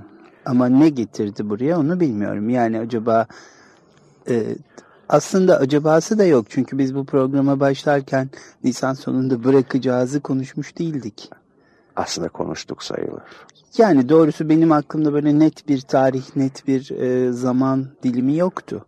ama 0.44 0.68
ne 0.68 0.88
getirdi 0.88 1.50
buraya 1.50 1.78
onu 1.80 2.00
bilmiyorum. 2.00 2.48
Yani 2.48 2.78
acaba 2.78 3.26
e, 4.28 4.56
aslında 5.08 5.58
acabası 5.58 6.18
da 6.18 6.24
yok. 6.24 6.46
Çünkü 6.48 6.78
biz 6.78 6.94
bu 6.94 7.04
programa 7.04 7.60
başlarken 7.60 8.30
Nisan 8.64 8.94
sonunda 8.94 9.44
bırakacağızı 9.44 10.20
konuşmuş 10.20 10.78
değildik. 10.78 11.30
Aslında 11.96 12.28
konuştuk 12.28 12.82
sayılır. 12.82 13.22
Yani 13.78 14.08
doğrusu 14.08 14.48
benim 14.48 14.72
aklımda 14.72 15.12
böyle 15.12 15.38
net 15.38 15.68
bir 15.68 15.80
tarih, 15.80 16.36
net 16.36 16.66
bir 16.66 16.90
e, 16.90 17.32
zaman 17.32 17.86
dilimi 18.02 18.36
yoktu. 18.36 18.84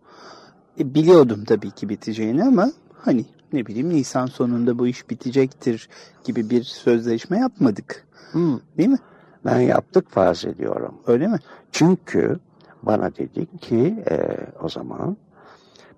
E, 0.78 0.94
biliyordum 0.94 1.44
tabii 1.44 1.70
ki 1.70 1.88
biteceğini 1.88 2.44
ama 2.44 2.72
hani 2.98 3.24
ne 3.52 3.66
bileyim 3.66 3.90
Nisan 3.90 4.26
sonunda 4.26 4.78
bu 4.78 4.86
iş 4.86 5.10
bitecektir 5.10 5.88
gibi 6.24 6.50
bir 6.50 6.62
sözleşme 6.62 7.38
yapmadık. 7.38 8.06
Hı. 8.32 8.60
Değil 8.78 8.88
mi? 8.88 8.98
Ben 9.44 9.60
yaptık 9.60 10.10
farz 10.10 10.44
ediyorum. 10.44 10.94
Öyle 11.06 11.28
mi? 11.28 11.38
Çünkü 11.72 12.38
bana 12.82 13.16
dedin 13.16 13.48
ki 13.60 14.04
e, 14.10 14.36
o 14.62 14.68
zaman 14.68 15.16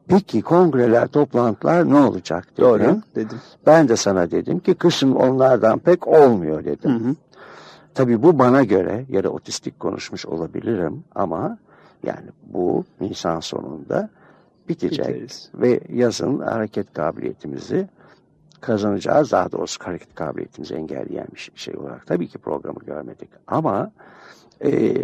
peki 0.09 0.43
kongreler, 0.43 1.07
toplantılar 1.09 1.91
ne 1.91 1.97
olacak 1.97 2.49
dedin. 2.57 2.63
Doğru 2.69 3.01
dedim. 3.15 3.39
Ben 3.67 3.89
de 3.89 3.97
sana 3.97 4.31
dedim 4.31 4.59
ki 4.61 4.75
kışın 4.75 5.13
onlardan 5.13 5.79
pek 5.79 6.09
olmuyor 6.09 6.65
dedim. 6.65 6.91
Hı 6.91 7.09
hı. 7.09 7.15
Tabii 7.95 8.23
bu 8.23 8.39
bana 8.39 8.63
göre 8.65 9.05
ya 9.09 9.25
da 9.25 9.29
otistik 9.31 9.81
konuşmuş 9.81 10.27
olabilirim 10.27 11.05
ama 11.15 11.59
yani 12.07 12.27
bu 12.47 12.85
Nisan 13.01 13.41
sonunda 13.41 14.09
bitecek 14.69 15.09
Biteriz. 15.09 15.51
ve 15.55 15.81
yazın 15.89 16.39
hareket 16.39 16.93
kabiliyetimizi 16.95 17.89
kazanacağız. 18.61 19.33
Daha 19.33 19.53
doğrusu 19.53 19.81
hareket 19.85 20.15
kabiliyetimizi 20.15 20.75
engelleyen 20.75 21.27
bir 21.35 21.39
şey- 21.39 21.55
şey 21.57 21.77
olarak 21.77 22.07
tabii 22.07 22.29
ki 22.29 22.39
programı 22.39 22.79
görmedik. 22.87 23.29
Ama 23.47 23.91
e, 24.65 24.95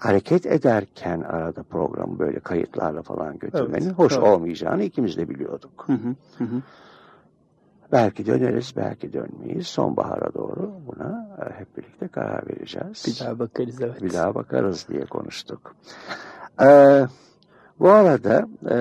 hareket 0.00 0.46
ederken 0.46 1.20
arada 1.20 1.62
programı 1.62 2.18
böyle 2.18 2.40
kayıtlarla 2.40 3.02
falan 3.02 3.38
götürmenin 3.38 3.86
Evet, 3.86 3.98
hoş 3.98 4.12
evet. 4.12 4.22
olmayacağını 4.22 4.82
ikimiz 4.82 5.16
de 5.16 5.28
biliyorduk. 5.28 5.84
Hı 5.86 5.92
hı. 5.92 6.14
Hı 6.38 6.44
hı. 6.44 6.62
Belki 7.92 8.26
döneriz, 8.26 8.72
belki 8.76 9.12
dönmeyiz. 9.12 9.66
Sonbahara 9.66 10.34
doğru 10.34 10.72
buna 10.86 11.28
e, 11.40 11.60
hep 11.60 11.76
birlikte 11.76 12.08
karar 12.08 12.48
vereceğiz. 12.48 13.04
Bir 13.06 13.26
daha 13.26 13.38
bakarız 13.38 13.82
evet. 13.82 14.02
Bir 14.02 14.12
daha 14.12 14.34
bakarız 14.34 14.88
diye 14.88 15.04
konuştuk. 15.04 15.76
Ee, 16.62 17.06
bu 17.78 17.90
arada 17.90 18.48
e, 18.70 18.76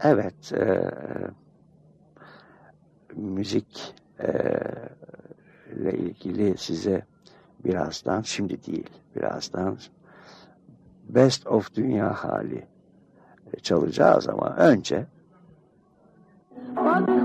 evet 0.00 0.52
e, 0.52 0.90
müzik 3.16 3.94
e, 4.20 4.28
ile 5.76 5.98
ilgili 5.98 6.58
size 6.58 7.02
birazdan 7.64 8.22
şimdi 8.22 8.66
değil 8.66 8.90
birazdan. 9.16 9.78
Best 11.08 11.46
of 11.46 11.74
Dünya 11.74 12.12
Hali. 12.24 12.66
Çalacağız 13.62 14.28
ama 14.28 14.56
önce 14.56 15.06
Bakmıyor 16.76 17.17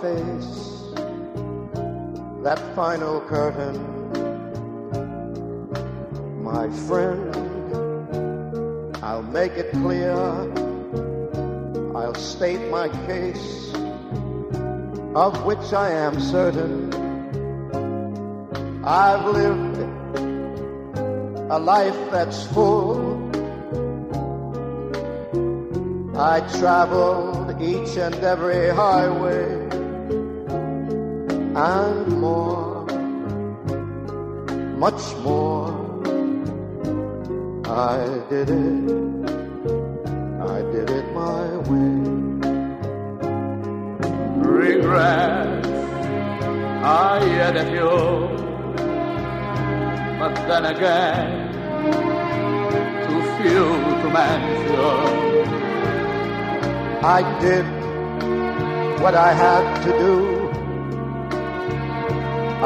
face 0.00 0.76
that 2.42 2.60
final 2.76 3.20
curtain. 3.22 3.74
My 6.44 6.70
friend, 6.86 7.34
I'll 9.02 9.22
make 9.22 9.52
it 9.52 9.72
clear, 9.72 10.14
I'll 11.96 12.14
state 12.14 12.70
my 12.70 12.88
case, 13.06 13.72
of 15.16 15.44
which 15.44 15.72
I 15.72 15.90
am 15.90 16.20
certain. 16.20 16.94
I've 18.84 19.26
lived 19.26 19.78
a 21.50 21.58
life 21.58 22.10
that's 22.12 22.46
full. 22.46 23.16
I 26.16 26.40
traveled 26.60 27.60
each 27.60 27.96
and 27.96 28.14
every 28.22 28.68
highway 28.68 29.65
and 31.56 32.08
more, 32.20 32.84
much 34.76 35.16
more. 35.24 35.72
I 37.64 38.20
did 38.28 38.50
it. 38.50 38.90
I 40.54 40.60
did 40.70 40.90
it 40.90 41.06
my 41.14 41.56
way. 41.68 41.92
Regret, 44.36 45.66
I 46.84 47.24
had 47.24 47.56
a 47.56 47.64
few, 47.72 47.96
but 50.20 50.34
then 50.48 50.66
again, 50.66 51.52
too 53.06 53.22
few 53.40 53.64
to 54.02 54.08
mention. 54.12 55.16
I 57.02 57.22
did 57.40 57.64
what 59.00 59.14
I 59.14 59.32
had 59.32 59.82
to 59.84 59.98
do. 59.98 60.35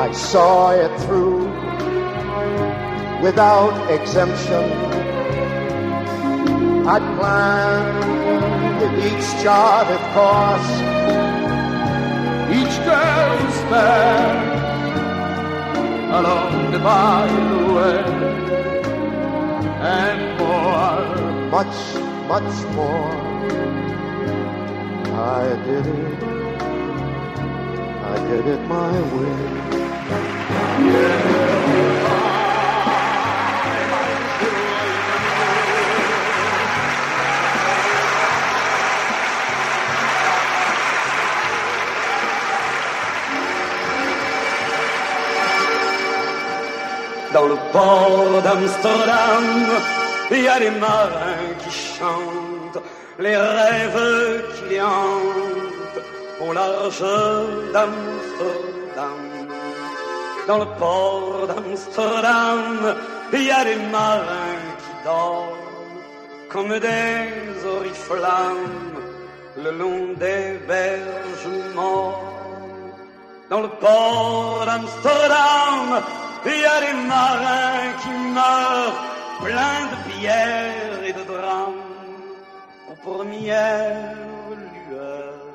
I 0.01 0.13
saw 0.13 0.71
it 0.71 0.99
through 1.03 1.45
without 3.23 3.75
exemption. 3.91 4.65
I 6.87 6.99
planned 7.19 8.11
each 9.09 9.29
charted 9.43 10.03
course, 10.17 10.71
Each 12.59 12.77
girl 12.89 13.31
was 13.45 13.59
there 13.73 14.37
along 16.19 16.73
the 16.73 16.79
byway 16.79 18.03
and 19.99 20.21
more. 20.39 21.51
much, 21.57 21.79
much 22.33 22.55
more. 22.75 23.13
I 25.13 25.45
did 25.67 25.87
it. 25.87 26.23
I 28.13 28.17
did 28.29 28.47
it 28.47 28.63
my 28.67 28.93
way. 29.15 29.60
Dans 47.33 47.47
le 47.47 47.55
port 47.73 48.43
d'Amsterdam, 48.43 49.45
il 50.33 50.43
y 50.43 50.49
a 50.49 50.59
des 50.59 50.71
marins 50.71 51.55
qui 51.61 51.71
chantent 51.71 52.83
les 53.21 53.37
rêves 53.37 54.43
qui 54.69 54.81
hantent 54.81 56.03
au 56.41 56.53
large 56.53 57.01
d'Amsterdam. 57.73 59.30
Dans 60.51 60.59
le 60.59 60.73
port 60.81 61.47
d'Amsterdam, 61.47 62.97
il 63.33 63.45
y 63.45 63.53
a 63.53 63.63
des 63.65 63.81
marins 63.97 64.65
qui 64.83 65.05
dorment 65.05 65.69
comme 66.49 66.77
des 66.81 67.67
oriflammes 67.77 68.99
le 69.65 69.71
long 69.71 70.07
des 70.25 70.59
berges. 70.67 71.47
Dans 73.49 73.61
le 73.61 73.69
port 73.87 74.65
d'Amsterdam, 74.67 75.87
il 76.45 76.61
y 76.65 76.71
a 76.77 76.79
des 76.87 76.97
marins 77.15 77.91
qui 78.03 78.13
meurent 78.39 79.01
pleins 79.45 79.85
de 79.93 79.97
pierres 80.11 81.05
et 81.09 81.13
de 81.13 81.25
drames 81.33 81.85
aux 82.91 82.99
premières 83.09 84.17
lueurs. 84.89 85.47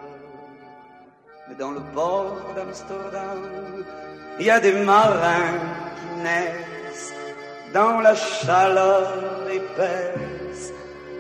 Mais 1.49 1.55
dans 1.55 1.71
le 1.71 1.81
port 1.93 2.37
d'Amsterdam, 2.55 3.41
il 4.39 4.45
y 4.45 4.49
a 4.49 4.59
des 4.59 4.73
marins 4.73 5.59
qui 5.97 6.23
naissent 6.23 7.13
dans 7.73 7.99
la 7.99 8.15
chaleur 8.15 9.13
épaisse 9.49 10.73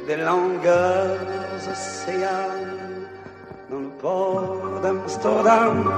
des 0.07 0.17
longueurs 0.17 1.19
océanes. 1.71 3.07
Dans 3.69 3.79
le 3.79 3.89
port 4.01 4.79
d'Amsterdam, 4.83 5.91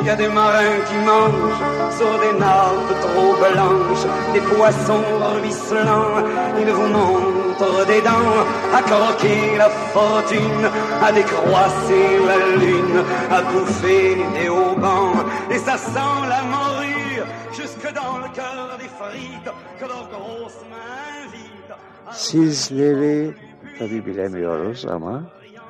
il 0.00 0.06
y 0.06 0.10
a 0.10 0.16
des 0.16 0.28
marins 0.28 0.80
qui 0.88 0.96
mangent 1.10 1.96
sur 1.96 2.12
des 2.18 2.38
nappes 2.38 3.00
trop 3.00 3.34
blanches, 3.36 4.06
des 4.34 4.40
poissons 4.40 5.04
ruisselants. 5.34 6.22
Ils 6.60 6.70
vous 6.70 6.88
montrent 6.88 7.45
des 7.86 8.00
dents 8.02 8.44
à 8.78 8.82
croquer 8.82 9.56
la 9.56 9.68
fortune, 9.94 10.64
à 11.06 11.12
décroisser 11.12 12.18
la 12.30 12.38
lune, 12.62 12.98
à 13.30 13.42
bouffer 13.42 14.16
des 14.34 14.48
haubans. 14.48 15.24
Et 15.50 15.58
ça 15.58 15.76
sent 15.78 16.18
la 16.28 16.42
morue 16.42 17.22
jusque 17.52 17.88
dans 17.94 18.18
le 18.18 18.28
cœur 18.34 18.76
des 18.78 18.88
frites 18.98 19.50
que 19.78 19.84
leurs 19.86 20.08
grosses 20.10 20.62
mains 20.70 22.06
à- 22.08 22.12
Sizleri 22.12 23.34
tabi 23.78 24.06
bilemiyoruz 24.06 24.86
ama 24.86 25.22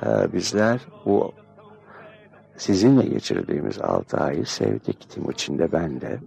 e, 0.05 0.33
bizler 0.33 0.79
bu 1.05 1.31
sizinle 2.57 3.03
geçirdiğimiz 3.05 3.77
6 3.81 4.17
ayı 4.17 4.45
sevdik. 4.45 5.09
Timuçin 5.09 5.59
de 5.59 5.71
ben 5.71 6.01
de. 6.01 6.19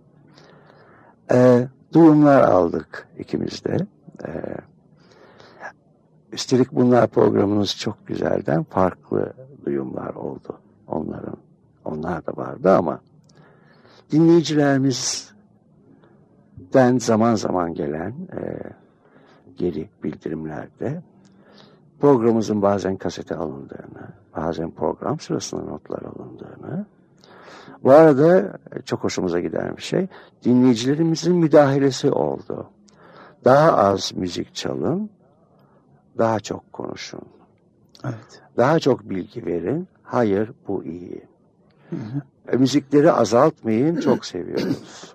E, 1.32 1.68
duyumlar 1.92 2.42
aldık 2.42 3.08
ikimiz 3.18 3.64
de. 3.64 3.76
E, 4.26 4.30
üstelik 6.32 6.72
bunlar 6.72 7.06
programınız 7.06 7.76
çok 7.76 8.06
güzelden 8.06 8.62
farklı 8.62 9.32
duyumlar 9.64 10.14
oldu. 10.14 10.58
Onların 10.86 11.36
onlar 11.84 12.26
da 12.26 12.36
vardı 12.36 12.76
ama 12.76 13.00
dinleyicilerimizden 14.12 16.98
zaman 16.98 17.34
zaman 17.34 17.74
gelen 17.74 18.10
e, 18.10 18.58
geri 19.56 19.88
bildirimlerde 20.04 21.02
programımızın 22.00 22.62
bazen 22.62 22.96
kasete 22.96 23.34
alındığını, 23.34 24.08
bazen 24.36 24.70
program 24.70 25.20
sırasında 25.20 25.62
notlar 25.62 26.02
alındığını, 26.02 26.86
bu 27.84 27.90
arada 27.90 28.58
çok 28.84 29.04
hoşumuza 29.04 29.40
giden 29.40 29.76
bir 29.76 29.82
şey, 29.82 30.06
dinleyicilerimizin 30.44 31.36
müdahalesi 31.36 32.10
oldu. 32.10 32.66
Daha 33.44 33.76
az 33.76 34.12
müzik 34.16 34.54
çalın, 34.54 35.10
daha 36.18 36.40
çok 36.40 36.72
konuşun. 36.72 37.22
Evet. 38.04 38.42
Daha 38.56 38.78
çok 38.78 39.10
bilgi 39.10 39.46
verin, 39.46 39.88
hayır 40.02 40.50
bu 40.68 40.84
iyi. 40.84 41.22
E, 42.48 42.56
müzikleri 42.56 43.12
azaltmayın, 43.12 44.00
çok 44.00 44.24
seviyoruz. 44.24 45.14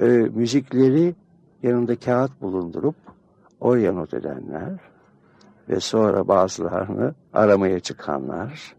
E, 0.00 0.06
müzikleri 0.06 1.14
yanında 1.62 1.96
kağıt 1.96 2.40
bulundurup 2.40 2.94
oraya 3.60 3.92
not 3.92 4.14
edenler 4.14 4.80
ve 5.68 5.80
sonra 5.80 6.28
bazılarını 6.28 7.14
aramaya 7.32 7.80
çıkanlar. 7.80 8.74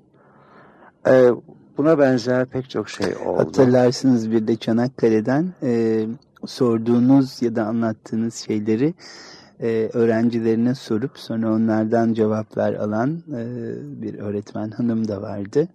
E, 1.08 1.30
buna 1.78 2.00
benzer 2.00 2.46
pek 2.46 2.70
çok 2.70 2.90
şey 2.90 3.16
oldu. 3.26 3.40
Hatırlarsınız 3.40 4.32
bir 4.32 4.48
de 4.48 4.56
Çanakkale'den 4.56 5.54
e, 5.63 6.06
sorduğunuz 6.46 7.42
ya 7.42 7.56
da 7.56 7.66
anlattığınız 7.66 8.36
şeyleri 8.36 8.94
e, 9.62 9.89
öğrencilerine 9.93 10.76
sorup 10.76 11.20
sonra 11.20 11.54
onlardan 11.54 12.13
cevaplar 12.13 12.74
alan 12.74 13.24
e, 13.30 13.43
bir 14.02 14.20
öğretmen 14.20 14.72
hanım 14.72 15.08
da 15.08 15.22
vardı. 15.22 15.67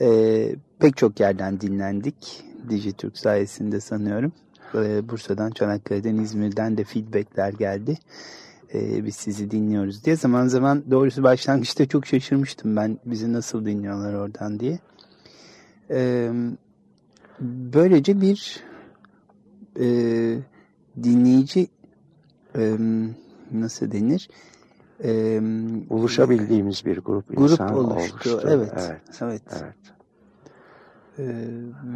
E, 0.00 0.56
pek 0.78 0.96
çok 0.96 1.20
yerden 1.20 1.60
dinlendik. 1.60 2.44
Dijitürk 2.70 3.18
sayesinde 3.18 3.80
sanıyorum. 3.80 4.32
E, 4.74 5.08
Bursa'dan, 5.08 5.50
Çanakkale'den, 5.50 6.16
İzmir'den 6.16 6.76
de 6.76 6.84
feedbackler 6.84 7.52
geldi. 7.52 7.98
E, 8.74 9.04
biz 9.04 9.16
sizi 9.16 9.50
dinliyoruz 9.50 10.04
diye. 10.04 10.16
Zaman 10.16 10.46
zaman 10.46 10.82
doğrusu 10.90 11.22
başlangıçta 11.22 11.86
çok 11.86 12.06
şaşırmıştım 12.06 12.76
ben 12.76 12.98
bizi 13.04 13.32
nasıl 13.32 13.66
dinliyorlar 13.66 14.14
oradan 14.14 14.60
diye. 14.60 14.78
E, 15.90 16.30
böylece 17.40 18.20
bir 18.20 18.60
e, 19.80 19.86
dinleyici 21.02 21.68
e, 22.58 22.76
nasıl 23.52 23.92
denir? 23.92 24.28
E, 25.04 25.40
Buluşabildiğimiz 25.90 26.84
bir 26.86 26.98
grup 26.98 27.28
grup 27.36 27.50
insan 27.50 27.74
oluştu. 27.74 28.30
oluştu. 28.30 28.40
Evet, 28.48 28.72
evet. 28.76 29.00
evet. 29.20 29.42
evet. 29.52 29.74
E, 31.18 31.24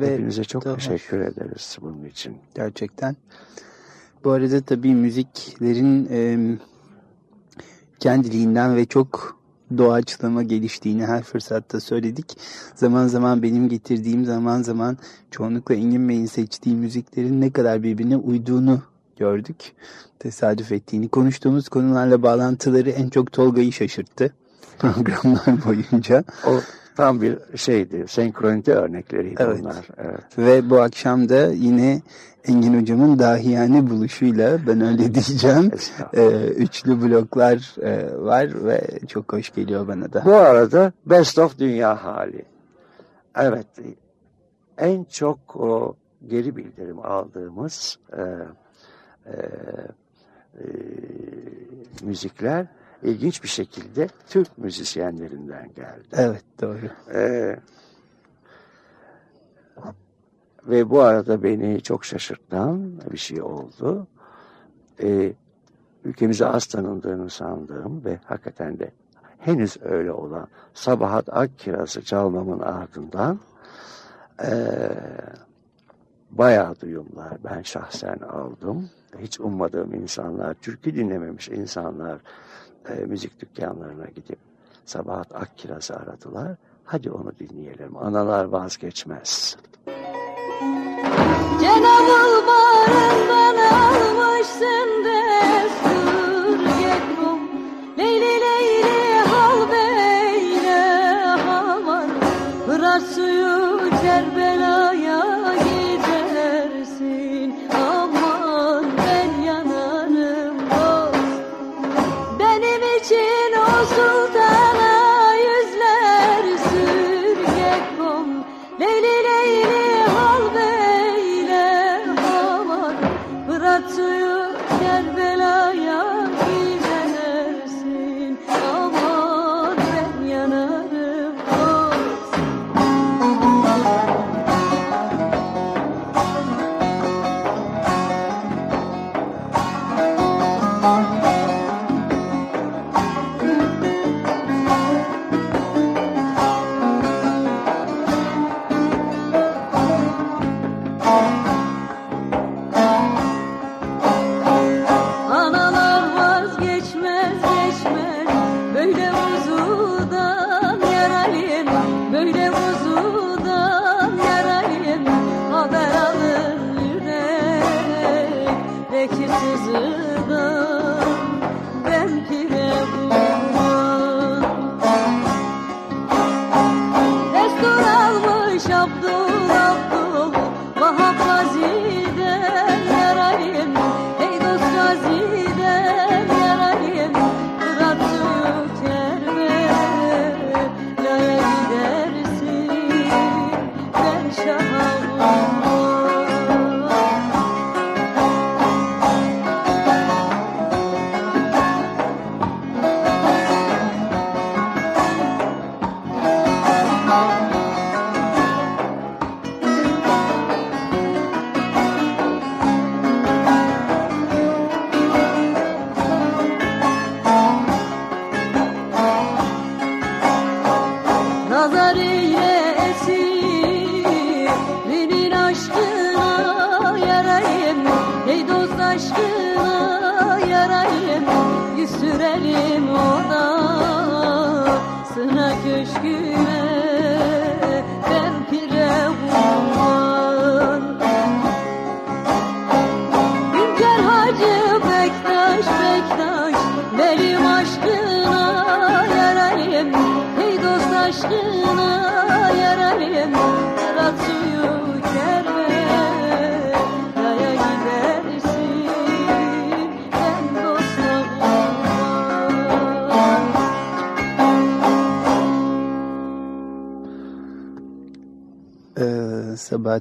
ve 0.00 0.12
Hepinize 0.14 0.44
çok 0.44 0.64
daha- 0.64 0.74
teşekkür 0.74 1.20
ederiz 1.20 1.78
bunun 1.82 2.04
için. 2.04 2.36
gerçekten. 2.54 3.16
Bu 4.24 4.30
arada 4.30 4.60
tabii 4.60 4.94
müziklerin 4.94 6.08
e, 6.10 6.38
kendiliğinden 7.98 8.76
ve 8.76 8.84
çok 8.86 9.36
doğaçlama 9.78 10.42
geliştiğini 10.42 11.06
her 11.06 11.22
fırsatta 11.22 11.80
söyledik. 11.80 12.38
Zaman 12.74 13.06
zaman 13.06 13.42
benim 13.42 13.68
getirdiğim 13.68 14.24
zaman 14.24 14.62
zaman 14.62 14.98
çoğunlukla 15.30 15.74
Engin 15.74 16.08
Bey'in 16.08 16.26
seçtiği 16.26 16.76
müziklerin 16.76 17.40
ne 17.40 17.50
kadar 17.50 17.82
birbirine 17.82 18.16
uyduğunu 18.16 18.82
gördük. 19.16 19.72
Tesadüf 20.18 20.72
ettiğini. 20.72 21.08
Konuştuğumuz 21.08 21.68
konularla 21.68 22.22
bağlantıları 22.22 22.90
en 22.90 23.08
çok 23.08 23.32
Tolga'yı 23.32 23.72
şaşırttı 23.72 24.32
programlar 24.78 25.64
boyunca. 25.66 26.24
O 26.46 26.60
Tam 26.96 27.22
bir 27.22 27.38
şeydi, 27.56 28.04
senkronite 28.08 28.72
örnekleriydi 28.74 29.42
Evet. 29.42 29.60
onlar. 29.60 29.88
Evet. 29.98 30.38
Ve 30.38 30.70
bu 30.70 30.80
akşam 30.80 31.28
da 31.28 31.46
yine 31.46 32.02
Engin 32.44 32.80
Hocam'ın 32.80 33.18
dahiyane 33.18 33.90
buluşuyla 33.90 34.66
ben 34.66 34.80
öyle 34.80 34.98
diyeceğim. 35.14 35.70
E, 36.14 36.48
üçlü 36.48 37.02
bloklar 37.02 37.74
e, 37.82 38.20
var 38.24 38.64
ve 38.64 38.98
çok 39.08 39.32
hoş 39.32 39.54
geliyor 39.54 39.88
bana 39.88 40.12
da. 40.12 40.22
Bu 40.24 40.34
arada 40.34 40.92
Best 41.06 41.38
of 41.38 41.58
Dünya 41.58 42.04
Hali. 42.04 42.44
Evet, 43.36 43.66
en 44.78 45.04
çok 45.04 45.56
o 45.56 45.96
geri 46.26 46.56
bildirim 46.56 46.98
aldığımız 46.98 47.98
e, 48.12 48.22
e, 49.26 49.36
e, 50.58 50.64
müzikler 52.02 52.66
ilginç 53.02 53.42
bir 53.42 53.48
şekilde 53.48 54.08
Türk 54.28 54.58
müzisyenlerinden 54.58 55.74
geldi. 55.74 56.06
Evet 56.12 56.44
doğru. 56.60 56.88
Ee, 57.14 57.56
ve 60.66 60.90
bu 60.90 61.00
arada 61.00 61.42
beni 61.42 61.80
çok 61.80 62.04
şaşırtan 62.04 63.00
bir 63.12 63.18
şey 63.18 63.42
oldu. 63.42 64.06
Ee, 65.02 65.32
ülkemize 66.04 66.46
az 66.46 66.66
tanındığını 66.66 67.30
sandığım 67.30 68.04
ve 68.04 68.18
hakikaten 68.24 68.78
de 68.78 68.90
henüz 69.38 69.76
öyle 69.82 70.12
olan 70.12 70.48
Sabahat 70.74 71.36
Akkiraz'ı 71.36 72.02
çalmamın 72.02 72.60
ardından 72.60 73.40
ee, 74.44 74.90
bayağı 76.30 76.80
duyumlar 76.80 77.32
ben 77.44 77.62
şahsen 77.62 78.18
aldım. 78.18 78.90
Hiç 79.20 79.40
ummadığım 79.40 79.94
insanlar, 79.94 80.54
türkü 80.54 80.94
dinlememiş 80.94 81.48
insanlar 81.48 82.20
e, 82.88 82.94
müzik 82.94 83.40
dükkanlarına 83.40 84.06
gidip 84.06 84.38
Sabahat 84.84 85.34
Akkiraz'ı 85.34 85.96
aradılar. 85.96 86.56
Hadi 86.84 87.10
onu 87.10 87.32
dinleyelim. 87.38 87.96
Analar 87.96 88.44
vazgeçmez. 88.44 89.56
Cenab-ı 91.60 92.16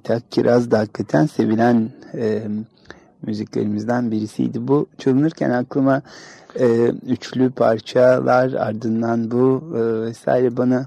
Sabahat 0.05 0.23
Akkiraz 0.23 0.71
da 0.71 0.79
hakikaten 0.79 1.25
sevilen 1.25 1.89
e, 2.13 2.43
müziklerimizden 3.21 4.11
birisiydi. 4.11 4.67
Bu 4.67 4.87
çalınırken 4.97 5.49
aklıma 5.49 6.01
e, 6.59 6.87
üçlü 7.07 7.51
parçalar 7.51 8.53
ardından 8.53 9.31
bu 9.31 9.63
e, 9.77 10.01
vesaire 10.01 10.57
bana 10.57 10.85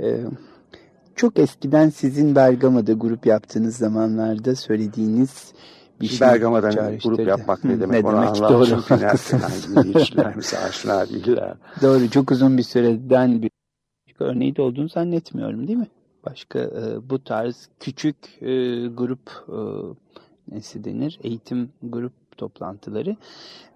e, 0.00 0.20
çok 1.16 1.38
eskiden 1.38 1.90
sizin 1.90 2.34
Bergama'da 2.34 2.92
grup 2.92 3.26
yaptığınız 3.26 3.76
zamanlarda 3.76 4.56
söylediğiniz 4.56 5.52
bir 6.00 6.06
şey 6.06 6.28
Bergama'dan 6.28 6.98
grup 7.04 7.28
yapmak 7.28 7.64
ne 7.64 7.80
demek 7.80 8.04
onu 8.06 8.16
anlar 8.16 8.52
Doğru, 8.52 8.66
dinleyicilerimiz 9.68 10.54
aşina 10.54 11.08
değiller. 11.08 11.54
Doğru 11.82 12.10
çok 12.10 12.30
uzun 12.30 12.58
bir 12.58 12.62
süreden 12.62 13.42
bir 13.42 13.50
örneği 14.20 14.56
de 14.56 14.62
olduğunu 14.62 14.88
zannetmiyorum 14.88 15.68
değil 15.68 15.78
mi? 15.78 15.86
Başka 16.26 16.58
e, 16.58 17.10
bu 17.10 17.24
tarz 17.24 17.68
küçük 17.80 18.16
e, 18.40 18.46
grup 18.86 19.30
e, 19.48 19.58
nesi 20.54 20.84
denir? 20.84 21.18
Eğitim 21.22 21.70
grup 21.82 22.12
toplantıları. 22.36 23.16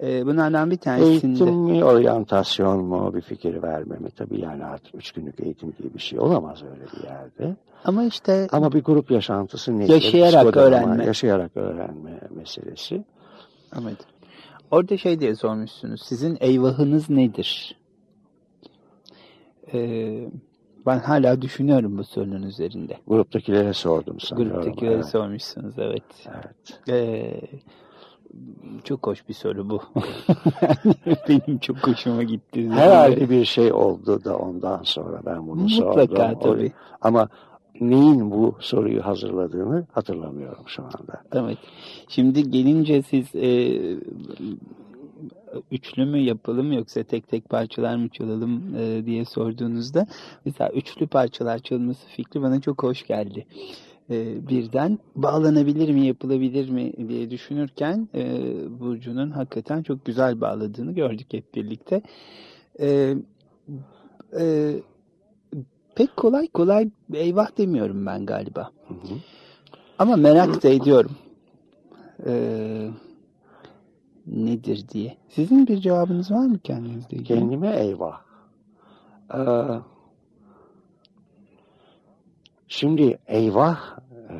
E, 0.02 0.26
bunlardan 0.26 0.70
bir 0.70 0.76
tanesinde 0.76 1.10
Eğitim 1.10 1.54
mi, 1.54 1.84
oryantasyon 1.84 2.84
mu 2.84 3.14
bir 3.14 3.20
fikir 3.20 3.62
verme 3.62 3.96
mi? 3.96 4.08
Tabii 4.16 4.40
yani 4.40 4.64
artık 4.64 4.94
üç 4.94 5.12
günlük 5.12 5.40
eğitim 5.40 5.74
diye 5.78 5.94
bir 5.94 5.98
şey 5.98 6.18
olamaz 6.20 6.62
öyle 6.62 6.84
bir 6.96 7.08
yerde. 7.08 7.56
ama 7.84 8.04
işte 8.04 8.48
Ama 8.52 8.72
bir 8.72 8.84
grup 8.84 9.10
yaşantısı 9.10 9.78
nedir? 9.78 9.94
Yaşayarak 9.94 10.56
öğrenme. 10.56 11.04
Yaşayarak 11.04 11.56
öğrenme 11.56 12.20
meselesi. 12.30 13.04
Evet. 13.82 13.98
Orada 14.70 14.96
şey 14.96 15.20
diye 15.20 15.34
sormuşsunuz. 15.34 16.02
Sizin 16.02 16.36
eyvahınız 16.40 17.10
nedir? 17.10 17.76
Ee, 19.72 20.28
Ben 20.86 20.98
hala 20.98 21.42
düşünüyorum 21.42 21.98
bu 21.98 22.04
sorunun 22.04 22.42
üzerinde. 22.42 22.98
Gruptakilere 23.06 23.72
sordum 23.72 24.20
sanıyorum. 24.20 24.62
Gruptakilere 24.62 24.94
evet. 24.94 25.06
sormuşsunuz 25.06 25.78
evet. 25.78 26.02
Evet. 26.26 26.80
Ee, 26.88 27.40
çok 28.84 29.06
hoş 29.06 29.28
bir 29.28 29.34
soru 29.34 29.70
bu. 29.70 29.82
Benim 31.28 31.58
çok 31.58 31.76
hoşuma 31.76 32.22
gitti. 32.22 32.70
Herhalde 32.70 33.30
bir 33.30 33.44
şey 33.44 33.72
oldu 33.72 34.24
da 34.24 34.38
ondan 34.38 34.80
sonra 34.82 35.20
ben 35.26 35.48
bunu 35.48 35.68
sordum. 35.68 36.00
Mutlaka 36.00 36.38
tabii. 36.38 36.72
Ama 37.00 37.28
neyin 37.80 38.30
bu 38.30 38.56
soruyu 38.60 39.06
hazırladığını 39.06 39.86
hatırlamıyorum 39.92 40.64
şu 40.66 40.82
anda. 40.82 41.22
Evet. 41.32 41.58
Şimdi 42.08 42.50
gelince 42.50 43.02
siz 43.02 43.34
e, 43.34 43.48
üçlü 45.70 46.04
mü 46.04 46.18
yapalım 46.18 46.72
yoksa 46.72 47.02
tek 47.02 47.28
tek 47.28 47.48
parçalar 47.48 47.96
mı 47.96 48.08
çalalım 48.08 48.76
e, 48.76 49.06
diye 49.06 49.24
sorduğunuzda 49.24 50.06
mesela 50.44 50.70
üçlü 50.70 51.06
parçalar 51.06 51.58
çalınması 51.58 52.06
fikri 52.06 52.42
bana 52.42 52.60
çok 52.60 52.82
hoş 52.82 53.06
geldi. 53.06 53.46
E, 54.10 54.48
birden 54.48 54.98
bağlanabilir 55.16 55.90
mi 55.90 56.06
yapılabilir 56.06 56.68
mi 56.68 56.92
diye 57.08 57.30
düşünürken 57.30 58.08
e, 58.14 58.40
Burcu'nun 58.80 59.30
hakikaten 59.30 59.82
çok 59.82 60.04
güzel 60.04 60.40
bağladığını 60.40 60.92
gördük 60.92 61.26
hep 61.30 61.54
birlikte. 61.54 62.02
E, 62.80 63.14
e, 64.40 64.74
pek 65.94 66.16
kolay 66.16 66.48
kolay 66.48 66.90
eyvah 67.12 67.58
demiyorum 67.58 68.06
ben 68.06 68.26
galiba. 68.26 68.70
Hı 68.88 68.94
hı. 68.94 69.18
Ama 69.98 70.16
merak 70.16 70.62
da 70.62 70.68
ediyorum. 70.68 71.12
Ee, 72.26 72.88
nedir 74.26 74.88
diye. 74.88 75.16
Sizin 75.28 75.66
bir 75.66 75.78
cevabınız 75.78 76.30
var 76.30 76.46
mı 76.46 76.58
kendinizle 76.58 77.16
ilgili? 77.16 77.24
Kendime 77.24 77.76
eyvah. 77.76 78.20
Ee, 79.34 79.38
şimdi 82.68 83.18
eyvah 83.26 83.98
e, 84.30 84.34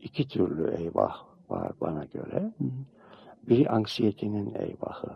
iki 0.00 0.28
türlü 0.28 0.74
eyvah 0.76 1.16
var 1.50 1.72
bana 1.80 2.04
göre. 2.04 2.52
Hı 2.58 2.64
hı. 2.64 2.68
Biri 3.48 3.68
anksiyetenin 3.68 4.54
eyvahı. 4.54 5.08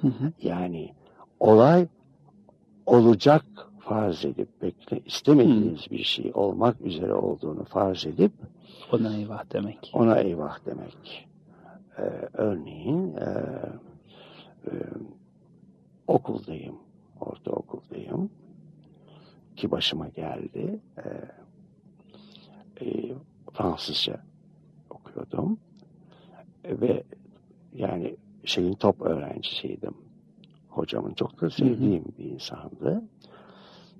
Hı 0.00 0.08
hı. 0.08 0.32
Yani 0.42 0.92
olay 1.40 1.86
olacak 2.86 3.44
farz 3.80 4.24
edip 4.24 4.62
bekle 4.62 5.00
istemediğiniz 5.06 5.90
bir 5.90 6.04
şey 6.04 6.30
olmak 6.34 6.80
üzere 6.80 7.14
olduğunu 7.14 7.64
farz 7.64 8.06
edip 8.06 8.32
Ona 8.92 9.16
eyvah 9.16 9.44
demek. 9.52 9.90
ona 9.94 10.16
eyvah 10.18 10.58
demek. 10.66 11.28
Ee, 11.98 12.02
örneğin 12.32 13.16
e, 13.16 13.28
e, 14.66 14.72
okuldayım, 16.06 16.76
ortaokuldayım 17.20 18.30
ki 19.56 19.70
başıma 19.70 20.08
geldi. 20.08 20.80
E, 20.96 21.04
e, 22.84 23.14
Fransızca 23.52 24.20
okuyordum 24.90 25.58
E, 26.64 26.80
ve 26.80 27.02
yani 27.74 28.16
şeyin 28.44 28.74
top 28.74 29.00
öğrencisiydim. 29.00 29.94
Hocamın 30.68 31.14
çok 31.14 31.40
da 31.40 31.50
sevdiğim 31.50 32.04
bir 32.18 32.24
insandı. 32.24 33.02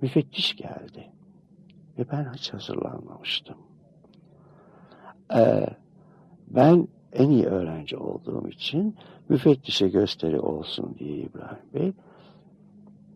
Müfettiş 0.01 0.55
geldi 0.55 1.11
ve 1.99 2.11
ben 2.11 2.33
hiç 2.33 2.53
hazırlanmamıştım. 2.53 3.57
Ee, 5.35 5.67
ben 6.47 6.87
en 7.15 7.29
iyi 7.29 7.45
öğrenci 7.45 7.97
olduğum 7.97 8.47
için 8.47 8.95
müfettişe 9.29 9.87
gösteri 9.87 10.39
olsun 10.39 10.95
diye 10.99 11.17
İbrahim 11.17 11.65
Bey 11.73 11.93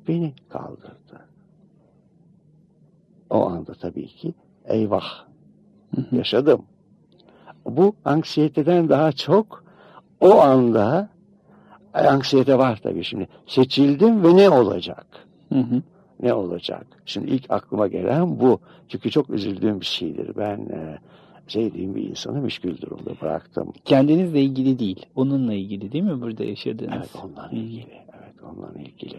beni 0.07 0.33
kaldırdı. 0.49 1.25
O 3.29 3.45
anda 3.49 3.73
tabii 3.73 4.07
ki 4.07 4.33
eyvah 4.65 5.25
yaşadım. 6.11 6.61
Bu 7.65 7.95
anksiyeteden 8.05 8.89
daha 8.89 9.11
çok 9.11 9.63
o 10.21 10.41
anda 10.41 11.09
e, 11.95 11.97
anksiyete 11.97 12.57
var 12.57 12.79
tabii 12.83 13.03
şimdi. 13.03 13.27
Seçildim 13.47 14.23
ve 14.23 14.35
ne 14.35 14.49
olacak? 14.49 15.27
Hı 15.49 15.59
hı. 15.59 15.81
Ne 16.19 16.33
olacak? 16.33 16.87
Şimdi 17.05 17.31
ilk 17.31 17.51
aklıma 17.51 17.87
gelen 17.87 18.39
bu. 18.39 18.59
Çünkü 18.87 19.11
çok 19.11 19.29
üzüldüğüm 19.29 19.79
bir 19.79 19.85
şeydir. 19.85 20.35
Ben 20.37 20.57
e, 20.57 20.99
sevdiğim 21.51 21.95
bir 21.95 22.03
insanı 22.09 22.41
müşkül 22.41 22.81
durumda 22.81 23.11
bıraktım. 23.21 23.73
Kendinizle 23.85 24.41
ilgili 24.41 24.79
değil. 24.79 25.05
Onunla 25.15 25.53
ilgili 25.53 25.91
değil 25.91 26.03
mi 26.03 26.21
burada 26.21 26.43
yaşadığınız? 26.43 26.93
Evet 26.97 27.15
Hı. 27.51 27.55
ilgili. 27.55 28.01
Evet 28.19 28.35
ondan 28.43 28.75
ilgili. 28.77 29.15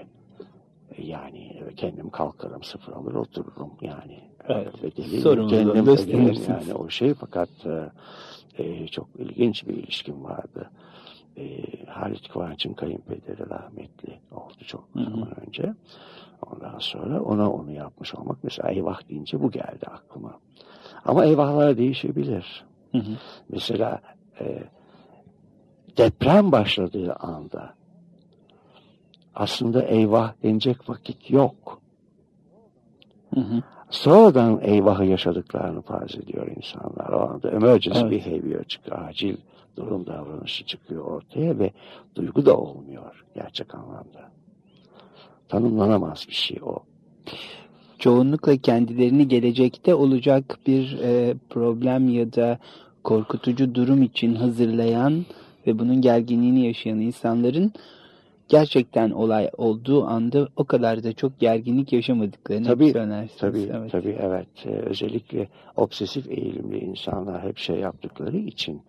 E, 0.97 1.03
Yani 1.07 1.38
e, 1.38 1.75
kendim 1.75 2.11
kalkarım 2.11 2.62
sıfır 2.62 2.93
alır 2.93 3.14
otururum 3.14 3.71
yani. 3.83 4.21
Evet. 4.49 4.83
Ve 4.85 4.97
deliyim, 4.97 5.23
Sorumluluğunu 5.23 5.85
gösterirsiniz. 5.85 6.49
yani 6.49 6.75
o 6.75 6.88
şey 6.90 7.14
fakat 7.14 7.49
e, 7.66 7.90
e, 8.64 8.87
çok 8.87 9.09
ilginç 9.19 9.69
bir 9.69 9.75
ilişkim 9.75 10.25
vardı. 10.25 10.71
E, 11.37 11.45
Halit 11.87 12.29
Kıvanç'ın 12.29 12.73
kayınpederi 12.73 13.51
rahmetli 13.51 14.19
oldu 14.33 14.55
çok 14.66 14.85
Hı 14.93 14.99
hı. 15.01 15.05
zaman 15.11 15.29
önce. 15.47 15.75
Ondan 16.53 16.79
sonra 16.79 17.23
ona 17.23 17.53
onu 17.53 17.71
yapmış 17.73 18.14
olmak 18.14 18.45
mesela 18.45 18.71
eyvah 18.71 19.09
deyince 19.09 19.43
bu 19.43 19.51
geldi 19.51 19.87
aklıma. 19.87 20.38
Ama 21.04 21.24
eyvahlar 21.24 21.78
değişebilir. 21.78 22.64
Hı 22.92 22.98
hı. 22.98 23.12
Mesela 23.48 24.00
e, 24.40 24.62
deprem 25.96 26.52
başladığı 26.52 27.12
anda 27.12 27.74
aslında 29.34 29.82
eyvah 29.82 30.32
denecek 30.42 30.88
vakit 30.88 31.30
yok. 31.30 31.80
Hı 33.34 33.40
hı. 33.40 33.62
Sonradan 33.90 34.60
eyvahı 34.62 35.04
yaşadıklarını 35.04 35.82
farz 35.82 36.14
ediyor 36.14 36.46
insanlar. 36.56 37.12
O 37.12 37.30
anda 37.30 37.50
emergency 37.50 38.00
Evet. 38.00 38.26
behavior 38.26 38.64
çıkıyor. 38.64 39.08
Acil 39.08 39.36
durum 39.76 40.06
davranışı 40.06 40.64
çıkıyor 40.64 41.04
ortaya 41.04 41.58
ve 41.58 41.70
duygu 42.14 42.46
da 42.46 42.56
olmuyor 42.56 43.24
gerçek 43.34 43.74
anlamda. 43.74 44.30
Tanımlanamaz 45.48 46.24
bir 46.28 46.34
şey 46.34 46.58
o. 46.62 46.78
Çoğunlukla 48.00 48.56
kendilerini 48.56 49.28
gelecekte 49.28 49.94
olacak 49.94 50.58
bir 50.66 50.98
e, 51.02 51.34
problem 51.50 52.08
ya 52.08 52.32
da 52.32 52.58
korkutucu 53.04 53.74
durum 53.74 54.02
için 54.02 54.34
hazırlayan 54.34 55.26
ve 55.66 55.78
bunun 55.78 56.00
gerginliğini 56.00 56.66
yaşayan 56.66 56.98
insanların 56.98 57.72
gerçekten 58.48 59.10
olay 59.10 59.50
olduğu 59.56 60.04
anda 60.04 60.48
o 60.56 60.64
kadar 60.64 61.04
da 61.04 61.12
çok 61.12 61.40
gerginlik 61.40 61.92
yaşamadıklarını 61.92 62.66
Tabii, 62.66 62.92
söylersiniz. 62.92 63.36
Tabii, 63.40 63.70
evet. 63.72 63.92
tabii 63.92 64.16
evet. 64.20 64.48
Ee, 64.66 64.68
özellikle 64.70 65.48
obsesif 65.76 66.30
eğilimli 66.30 66.78
insanlar 66.78 67.42
hep 67.42 67.58
şey 67.58 67.76
yaptıkları 67.76 68.36
için, 68.36 68.82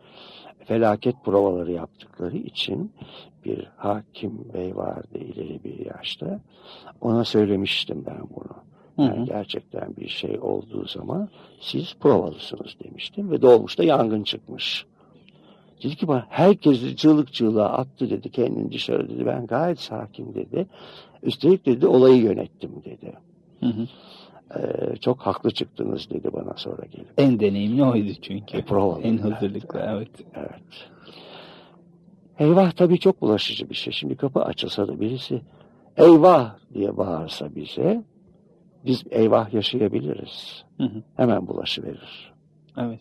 felaket 0.66 1.16
provaları 1.26 1.72
yaptıkları 1.72 2.38
için 2.38 2.92
bir 3.46 3.68
hakim 3.78 4.54
bey 4.54 4.76
vardı 4.76 5.18
ileri 5.18 5.64
bir 5.64 5.86
yaşta. 5.86 6.40
Ona 7.02 7.26
söylemiştim 7.26 8.04
ben 8.08 8.22
bunu. 8.36 8.71
Yani 8.98 9.26
gerçekten 9.26 9.96
bir 9.98 10.08
şey 10.08 10.40
olduğu 10.42 10.88
zaman 10.88 11.30
siz 11.60 11.94
provalısınız 12.00 12.76
demiştim 12.84 13.32
ve 13.32 13.42
dolmuşta 13.42 13.84
yangın 13.84 14.24
çıkmış. 14.24 14.86
Dedi 15.84 15.96
ki 15.96 16.08
bana 16.08 16.26
herkesi 16.30 16.96
çığlık 16.96 17.34
çığlığa 17.34 17.70
attı 17.70 18.10
dedi 18.10 18.32
kendini 18.32 18.72
dışarı 18.72 19.10
dedi. 19.10 19.26
Ben 19.26 19.48
gayet 19.48 19.80
sakin 19.80 20.34
dedi. 20.34 20.68
Üstelik 21.24 21.66
dedi 21.66 21.88
olayı 21.88 22.22
yönettim 22.22 22.72
dedi. 22.86 23.14
Hı 23.60 23.66
hı. 23.66 23.88
Ee, 24.60 24.96
çok 24.96 25.22
haklı 25.22 25.52
çıktınız 25.52 26.10
dedi 26.10 26.34
bana 26.34 26.54
sonra 26.56 26.86
gelip. 26.92 27.08
En 27.18 27.40
deneyimli 27.40 27.84
oydu 27.84 28.12
çünkü. 28.22 28.58
E, 28.58 28.62
provalı. 28.62 29.02
en 29.02 29.18
Evet, 29.18 29.24
hazırlıklı 29.24 29.80
evet. 29.80 30.10
Evet. 30.36 30.90
Eyvah 32.40 32.72
tabii 32.72 33.00
çok 33.00 33.22
bulaşıcı 33.22 33.70
bir 33.70 33.76
şey. 33.76 33.94
Şimdi 33.94 34.16
kapı 34.16 34.42
açılsa 34.42 34.88
da 34.88 35.00
birisi 35.00 35.42
eyvah 35.98 36.56
diye 36.74 36.98
bağırsa 36.98 37.56
bize 37.56 38.04
biz 38.86 39.04
eyvah 39.12 39.54
yaşayabiliriz. 39.54 40.64
Hı 40.78 40.84
hı. 40.84 41.04
Hemen 41.18 41.48
bulaşıverir. 41.48 42.34
Evet. 42.78 43.00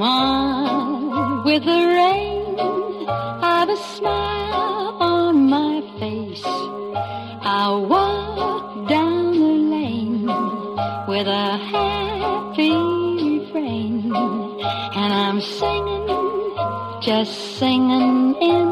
Come 0.00 0.08
on 0.08 1.44
with 1.44 1.62
the 1.62 1.82
rain. 1.98 2.56
I've 3.42 3.68
a 3.68 3.76
smile 3.76 4.96
on 4.98 5.50
my 5.50 5.82
face. 5.98 6.42
I'll 7.42 7.84
walk 7.84 8.88
down 8.88 9.32
the 9.32 9.56
lane 9.76 10.24
with 11.06 11.26
a 11.26 11.58
happy 11.74 12.72
refrain. 13.28 14.10
And 14.14 15.12
I'm 15.12 15.42
singing, 15.42 16.08
just 17.02 17.58
singing 17.58 18.36
in 18.40 18.69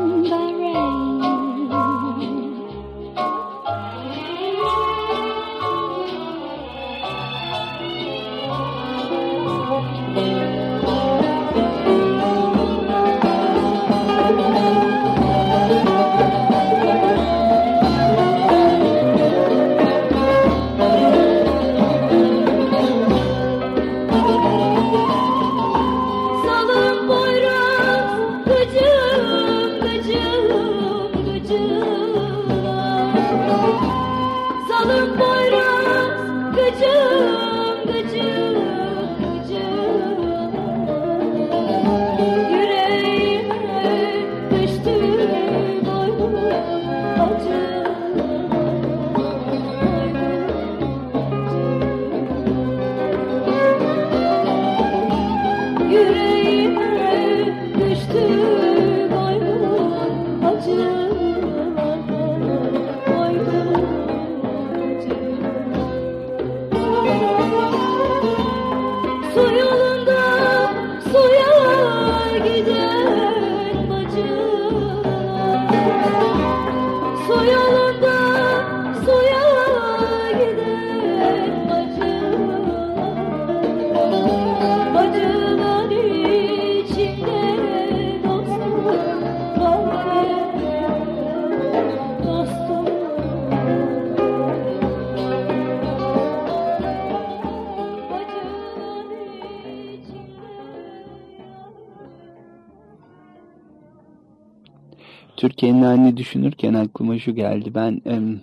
Türkiye'nin 105.38 105.82
halini 105.82 106.16
düşünürken 106.16 106.74
aklıma 106.74 107.18
şu 107.18 107.34
geldi. 107.34 107.74
Ben 107.74 108.02
em, 108.04 108.40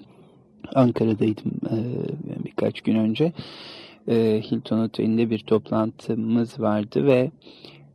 Ankara'daydım 0.76 1.51
e, 1.72 1.78
birkaç 2.45 2.82
gün 2.82 2.95
önce. 2.95 3.34
E, 4.08 4.41
Hilton 4.51 4.80
Oteli'nde 4.80 5.30
bir 5.30 5.39
toplantımız 5.39 6.60
vardı 6.60 7.06
ve 7.06 7.32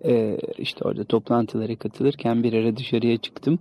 e, 0.05 0.39
işte 0.59 0.85
orada 0.85 1.05
toplantılara 1.05 1.77
katılırken 1.77 2.43
bir 2.43 2.53
ara 2.53 2.77
dışarıya 2.77 3.17
çıktım. 3.17 3.59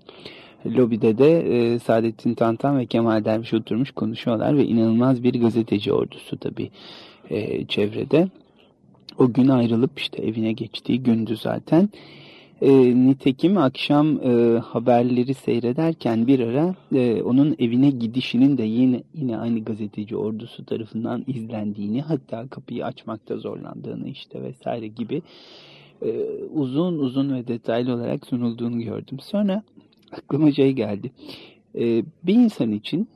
Lobide 0.65 1.17
de 1.17 1.39
e, 1.39 1.79
Saadettin 1.79 2.33
Tantan 2.33 2.79
ve 2.79 2.85
Kemal 2.85 3.25
Derviş 3.25 3.53
oturmuş 3.53 3.91
konuşuyorlar 3.91 4.57
ve 4.57 4.65
inanılmaz 4.65 5.23
bir 5.23 5.41
gazeteci 5.41 5.93
ordusu 5.93 6.37
tabii 6.37 6.69
e, 7.29 7.65
çevrede. 7.65 8.27
O 9.17 9.33
gün 9.33 9.47
ayrılıp 9.47 9.99
işte 9.99 10.21
evine 10.23 10.51
geçtiği 10.51 11.03
gündü 11.03 11.37
zaten. 11.37 11.89
E, 12.61 12.71
nitekim 13.07 13.57
akşam 13.57 14.19
e, 14.23 14.59
haberleri 14.59 15.33
seyrederken 15.33 16.27
bir 16.27 16.39
ara 16.39 16.75
e, 16.95 17.21
onun 17.21 17.55
evine 17.59 17.89
gidişinin 17.89 18.57
de 18.57 18.63
yine 18.63 19.03
yine 19.13 19.37
aynı 19.37 19.63
gazeteci 19.63 20.15
ordusu 20.15 20.65
tarafından 20.65 21.23
izlendiğini 21.27 22.01
hatta 22.01 22.47
kapıyı 22.47 22.85
açmakta 22.85 23.37
zorlandığını 23.37 24.09
işte 24.09 24.43
vesaire 24.43 24.87
gibi 24.87 25.21
e, 26.01 26.25
uzun 26.53 26.99
uzun 26.99 27.33
ve 27.33 27.47
detaylı 27.47 27.93
olarak 27.93 28.27
sunulduğunu 28.27 28.81
gördüm. 28.81 29.19
Sonra 29.19 29.63
aklıma 30.11 30.51
şey 30.51 30.73
geldi. 30.73 31.11
E, 31.75 32.03
bir 32.23 32.33
insan 32.33 32.71
için 32.71 33.07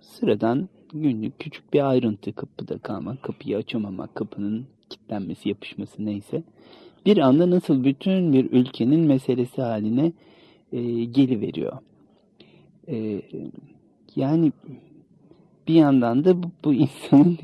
sıradan 0.00 0.68
günlük 0.92 1.38
küçük 1.38 1.72
bir 1.72 1.90
ayrıntı 1.90 2.32
kapıda 2.32 2.78
kalmak, 2.78 3.22
kapıyı 3.22 3.56
açamamak, 3.56 4.14
kapının 4.14 4.66
kilitlenmesi, 4.90 5.48
yapışması 5.48 6.04
neyse 6.04 6.42
bir 7.06 7.18
anda 7.18 7.50
nasıl 7.50 7.84
bütün 7.84 8.32
bir 8.32 8.52
ülkenin 8.52 9.00
meselesi 9.00 9.62
haline 9.62 10.12
e, 10.72 11.04
geliveriyor. 11.04 11.78
E, 12.88 13.22
yani 14.16 14.52
bir 15.68 15.74
yandan 15.74 16.24
da 16.24 16.42
bu, 16.42 16.50
bu 16.64 16.74
insanın 16.74 17.38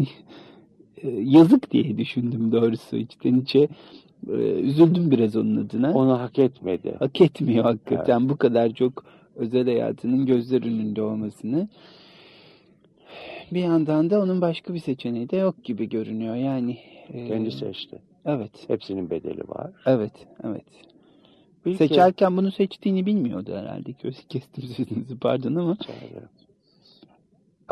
e, 1.02 1.10
yazık 1.10 1.70
diye 1.70 1.98
düşündüm 1.98 2.52
doğrusu 2.52 2.96
içten 2.96 3.34
içe. 3.34 3.68
E, 4.28 4.32
üzüldüm 4.60 5.10
biraz 5.10 5.36
onun 5.36 5.66
adına. 5.66 5.92
Onu 5.94 6.18
hak 6.18 6.38
etmedi. 6.38 6.94
Hak 6.98 7.20
etmiyor 7.20 7.64
hakikaten 7.64 8.28
bu 8.28 8.36
kadar 8.36 8.74
çok 8.74 9.04
özel 9.36 9.64
hayatının 9.64 10.26
gözler 10.26 10.62
önünde 10.62 11.02
olmasını. 11.02 11.68
Bir 13.52 13.60
yandan 13.60 14.10
da 14.10 14.22
onun 14.22 14.40
başka 14.40 14.74
bir 14.74 14.78
seçeneği 14.78 15.30
de 15.30 15.36
yok 15.36 15.64
gibi 15.64 15.88
görünüyor. 15.88 16.34
Yani 16.34 16.78
e, 17.12 17.28
Kendi 17.28 17.50
seçti. 17.52 17.98
Evet. 18.24 18.50
Hepsinin 18.68 19.10
bedeli 19.10 19.48
var. 19.48 19.70
Evet, 19.86 20.12
evet. 20.44 20.64
Bir 21.66 21.74
Seçerken 21.74 22.36
bunu 22.36 22.52
seçtiğini 22.52 23.06
bilmiyordu 23.06 23.56
herhalde. 23.56 23.92
Kestim 24.28 24.62
sözünüzü 24.64 25.18
pardon 25.18 25.54
ama. 25.54 25.76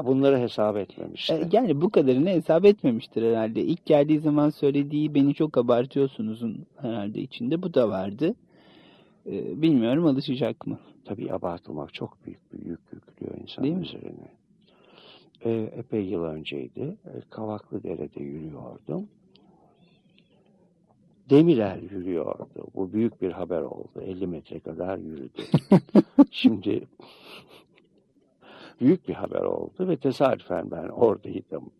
Bunları 0.04 0.38
hesap 0.38 0.76
etmemişti. 0.76 1.34
E, 1.34 1.48
Yani 1.52 1.80
bu 1.80 1.90
kadarını 1.90 2.28
hesap 2.28 2.64
etmemiştir 2.64 3.22
herhalde. 3.22 3.62
İlk 3.62 3.86
geldiği 3.86 4.18
zaman 4.20 4.50
söylediği 4.50 5.14
beni 5.14 5.34
çok 5.34 5.58
abartıyorsunuzun 5.58 6.66
herhalde 6.76 7.20
içinde 7.20 7.62
bu 7.62 7.74
da 7.74 7.88
vardı. 7.88 8.34
E, 9.26 9.62
Bilmiyorum 9.62 10.06
alışacak 10.06 10.66
mı? 10.66 10.78
Tabii 11.04 11.32
abartılmak 11.32 11.94
çok 11.94 12.18
büyük 12.26 12.52
bir 12.52 12.66
yük 12.66 12.80
yüklüyor 12.92 13.34
insan 13.42 13.64
Değil 13.64 13.76
mi? 13.76 13.82
üzerine. 13.82 14.28
E, 15.44 15.50
epey 15.78 16.04
yıl 16.04 16.22
önceydi. 16.24 16.96
E, 17.06 17.12
Kavaklı 17.30 17.82
Dere'de 17.82 18.22
yürüyordum. 18.22 19.08
Demirel 21.30 21.82
yürüyordu. 21.82 22.66
Bu 22.74 22.92
büyük 22.92 23.22
bir 23.22 23.32
haber 23.32 23.60
oldu. 23.60 24.00
50 24.00 24.26
metre 24.26 24.60
kadar 24.60 24.98
yürüdü. 24.98 25.42
Şimdi 26.30 26.86
büyük 28.80 29.08
bir 29.08 29.14
haber 29.14 29.40
oldu 29.40 29.88
ve 29.88 29.96
tesadüfen 29.96 30.70
ben 30.70 30.88
oradaydım. 30.88 31.70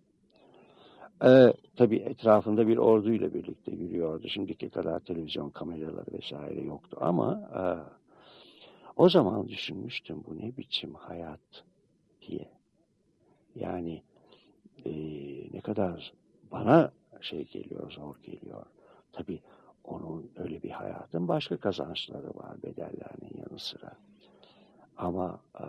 Ee, 1.24 1.52
tabii 1.76 1.96
etrafında 1.96 2.68
bir 2.68 2.76
orduyla 2.76 3.34
birlikte 3.34 3.72
yürüyordu. 3.72 4.28
Şimdiki 4.28 4.70
kadar 4.70 5.00
televizyon 5.00 5.50
kameraları 5.50 6.12
vesaire 6.12 6.60
yoktu 6.60 6.96
ama 7.00 7.50
e, 7.54 7.62
o 8.96 9.08
zaman 9.08 9.48
düşünmüştüm 9.48 10.24
bu 10.28 10.38
ne 10.38 10.56
biçim 10.56 10.94
hayat 10.94 11.64
diye. 12.28 12.48
Yani 13.54 14.02
e, 14.84 14.92
ne 15.52 15.60
kadar 15.60 16.12
bana 16.52 16.92
şey 17.20 17.44
geliyor, 17.44 17.90
zor 17.90 18.16
geliyor. 18.22 18.66
Tabii 19.16 19.40
onun 19.84 20.30
öyle 20.36 20.62
bir 20.62 20.70
hayatın 20.70 21.28
başka 21.28 21.56
kazançları 21.56 22.28
var 22.34 22.62
bedellerinin 22.62 23.38
yanı 23.38 23.58
sıra. 23.58 23.92
Ama 24.96 25.40
e, 25.60 25.64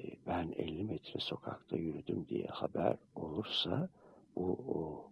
e, 0.00 0.16
ben 0.26 0.52
50 0.56 0.84
metre 0.84 1.20
sokakta 1.20 1.76
yürüdüm 1.76 2.26
diye 2.28 2.46
haber 2.46 2.96
olursa 3.14 3.88
bu 4.36 4.58
o, 4.68 5.10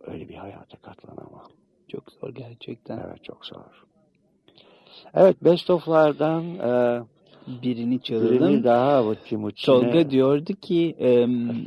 öyle 0.00 0.28
bir 0.28 0.34
hayata 0.34 0.76
katlanamam. 0.78 1.48
Çok 1.88 2.12
zor 2.12 2.34
gerçekten. 2.34 2.98
Evet 2.98 3.24
çok 3.24 3.46
zor. 3.46 3.84
Evet 5.14 5.44
Best 5.44 5.70
of'lardan 5.70 6.44
e, 6.44 7.02
Birini 7.62 8.02
çalalım. 8.02 8.30
birini 8.32 8.64
daha. 8.64 9.02
Tolga 9.66 10.10
diyordu 10.10 10.52
ki 10.52 10.94
em, 10.98 11.66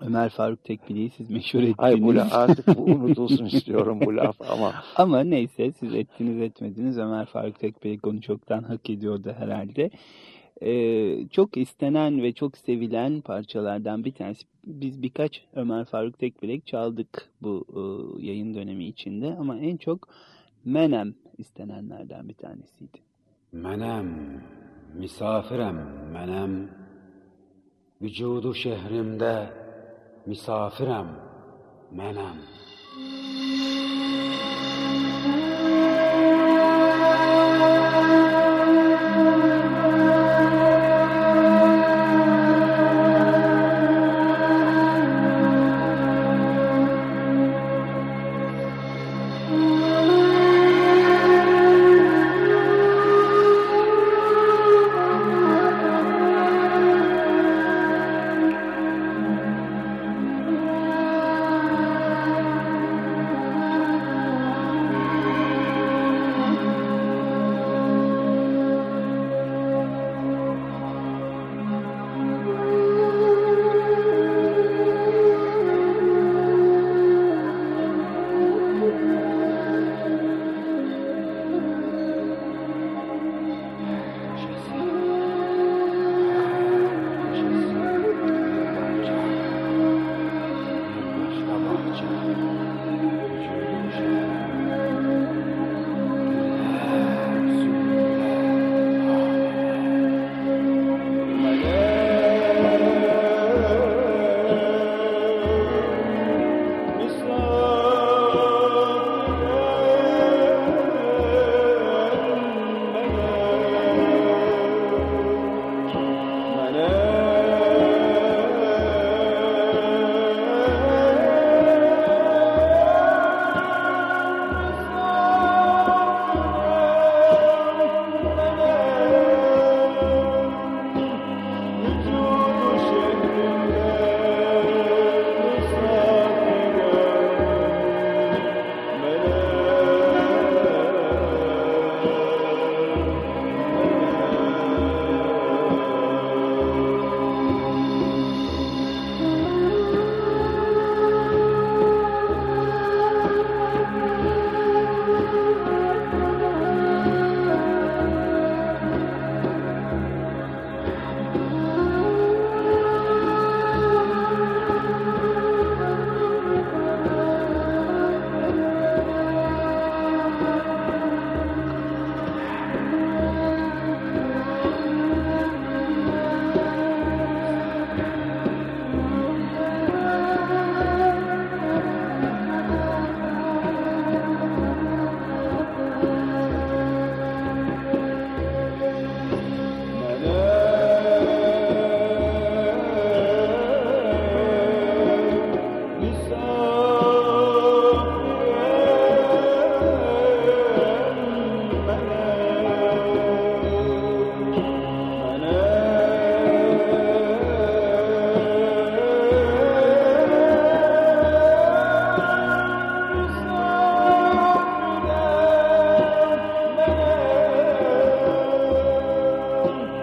Ömer 0.00 0.28
Faruk 0.30 0.64
Tekbili'yi 0.64 1.10
siz 1.10 1.30
meşhur 1.30 1.58
ettiniz. 1.58 1.74
Ay 1.78 2.02
bu 2.02 2.14
la- 2.16 2.28
artık 2.32 2.66
bu 2.78 2.82
unutulsun 2.82 3.44
istiyorum 3.44 4.00
bu 4.06 4.16
laf 4.16 4.36
ama 4.50 4.72
Ama 4.96 5.20
neyse 5.20 5.72
siz 5.72 5.94
ettiniz 5.94 6.40
etmediniz. 6.42 6.98
Ömer 6.98 7.26
Faruk 7.26 7.58
Tekbilek 7.60 8.06
onu 8.06 8.20
çoktan 8.20 8.62
hak 8.62 8.90
ediyordu 8.90 9.34
herhalde. 9.38 9.90
Ee, 10.62 11.28
çok 11.28 11.56
istenen 11.56 12.22
ve 12.22 12.32
çok 12.32 12.56
sevilen 12.58 13.20
parçalardan 13.20 14.04
bir 14.04 14.12
tanesi. 14.12 14.42
Biz 14.66 15.02
birkaç 15.02 15.42
Ömer 15.54 15.84
Faruk 15.84 16.18
Tekbilek 16.18 16.66
çaldık 16.66 17.28
bu 17.42 17.66
e, 17.74 17.80
yayın 18.26 18.54
dönemi 18.54 18.84
içinde 18.84 19.36
ama 19.40 19.58
en 19.58 19.76
çok 19.76 20.08
Menem 20.64 21.14
istenenlerden 21.38 22.28
bir 22.28 22.34
tanesiydi. 22.34 22.98
Menem, 23.52 24.06
misafirem 24.94 25.76
menem, 26.12 26.68
vücudu 28.02 28.54
şehrimde 28.54 29.46
misafirem 30.26 31.08
menem. 31.90 32.36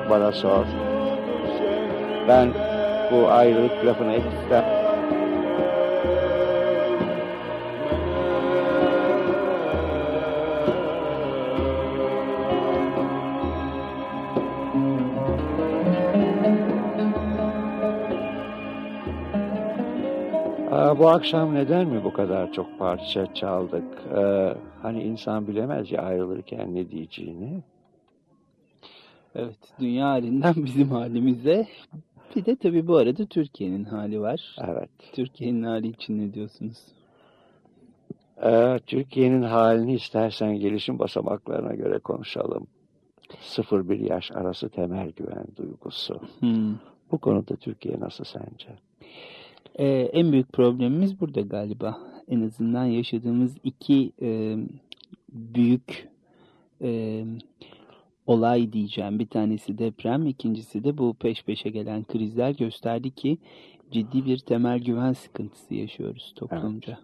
Bana 0.10 0.32
sor. 0.32 0.66
Ben 2.28 2.50
bu 3.12 3.28
ayrılık 3.28 3.86
lafını 3.86 4.14
Aa, 20.72 21.00
bu 21.00 21.10
akşam 21.10 21.56
neden 21.56 21.88
mi 21.88 22.04
bu 22.04 22.14
kadar 22.14 22.52
çok 22.54 22.80
parça 22.80 23.34
çaldık? 23.34 23.84
Ee, 24.18 24.54
hani 24.82 25.04
insan 25.04 25.48
bilemez 25.48 25.92
ya 25.92 26.02
ayrılırken 26.02 26.76
ne 26.76 26.90
diyeceğini. 26.90 27.64
Evet, 29.38 29.58
dünya 29.80 30.08
halinden 30.08 30.54
bizim 30.66 30.90
halimize. 30.90 31.68
Bir 32.36 32.46
de 32.46 32.56
tabii 32.56 32.88
bu 32.88 32.98
arada 32.98 33.26
Türkiye'nin 33.26 33.84
hali 33.84 34.22
var. 34.22 34.56
Evet. 34.68 34.90
Türkiye'nin 35.14 35.64
hali 35.64 35.88
için 35.88 36.20
ne 36.20 36.34
diyorsunuz? 36.34 36.78
Ee, 38.44 38.80
Türkiye'nin 38.88 39.42
halini 39.42 39.94
istersen 39.94 40.56
gelişim 40.60 41.00
basamaklarına 41.00 41.76
göre 41.76 42.00
konuşalım. 42.00 42.68
0-1 43.42 44.10
yaş 44.10 44.32
arası 44.32 44.70
temel 44.70 45.12
güven 45.12 45.46
duygusu. 45.56 46.22
Hmm. 46.40 46.76
Bu 47.12 47.18
konuda 47.18 47.56
Türkiye 47.56 48.00
nasıl 48.00 48.24
sence? 48.24 48.68
Ee, 49.76 49.86
en 49.88 50.32
büyük 50.32 50.54
problemimiz 50.54 51.22
burada 51.22 51.42
galiba. 51.42 51.98
En 52.28 52.42
azından 52.42 52.86
yaşadığımız 52.86 53.56
iki 53.64 54.12
e, 54.22 54.58
büyük 55.34 56.10
e, 56.82 57.24
olay 58.28 58.74
diyeceğim. 58.74 59.20
Bir 59.20 59.28
tanesi 59.28 59.78
deprem, 59.78 60.28
ikincisi 60.28 60.84
de 60.84 60.98
bu 60.98 61.14
peş 61.14 61.44
peşe 61.44 61.70
gelen 61.70 62.04
krizler 62.04 62.52
gösterdi 62.52 63.12
ki 63.12 63.38
ciddi 63.92 64.26
bir 64.26 64.38
temel 64.38 64.80
güven 64.80 65.14
sıkıntısı 65.14 65.76
yaşıyoruz 65.76 66.34
toplumca. 66.36 67.00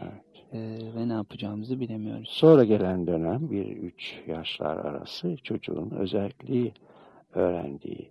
Evet. 0.00 0.24
Ee, 0.52 0.78
ve 0.96 1.08
ne 1.08 1.12
yapacağımızı 1.12 1.80
bilemiyoruz. 1.80 2.28
Sonra 2.28 2.64
gelen 2.64 3.06
dönem 3.06 3.40
1-3 3.50 4.30
yaşlar 4.30 4.76
arası 4.76 5.36
çocuğun 5.36 5.90
özelliği 5.90 6.72
öğrendiği 7.34 8.10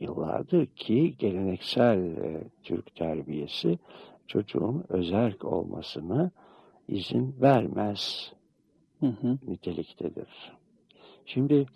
yıllardır 0.00 0.66
ki 0.66 1.14
geleneksel 1.18 1.98
e, 1.98 2.42
Türk 2.62 2.94
terbiyesi 2.94 3.78
çocuğun 4.26 4.84
özerk 4.88 5.44
olmasına 5.44 6.30
izin 6.88 7.34
vermez 7.40 8.32
Hı 9.00 9.06
hı. 9.06 9.38
niteliktedir. 9.46 10.55
Şimdi 11.26 11.66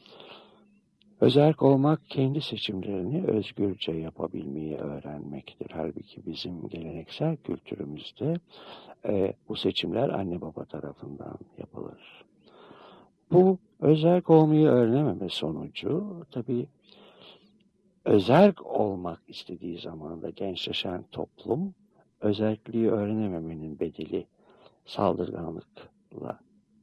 özerk 1.20 1.62
olmak 1.62 2.10
kendi 2.10 2.40
seçimlerini 2.40 3.26
özgürce 3.26 3.92
yapabilmeyi 3.92 4.76
öğrenmektir. 4.76 5.70
Halbuki 5.72 6.26
bizim 6.26 6.68
geleneksel 6.68 7.36
kültürümüzde 7.36 8.34
e, 9.04 9.34
bu 9.48 9.56
seçimler 9.56 10.08
anne 10.08 10.40
baba 10.40 10.64
tarafından 10.64 11.38
yapılır. 11.58 12.24
Bu 13.32 13.58
özerk 13.80 14.30
olmayı 14.30 14.66
öğrenememe 14.66 15.28
sonucu 15.28 16.26
tabii 16.30 16.66
özerk 18.04 18.66
olmak 18.66 19.20
istediği 19.28 19.78
zaman 19.78 20.22
da 20.22 20.30
gençleşen 20.30 21.04
toplum 21.12 21.74
özerkliği 22.20 22.90
öğrenememenin 22.90 23.80
bedeli 23.80 24.26
saldırganlıkla 24.86 26.40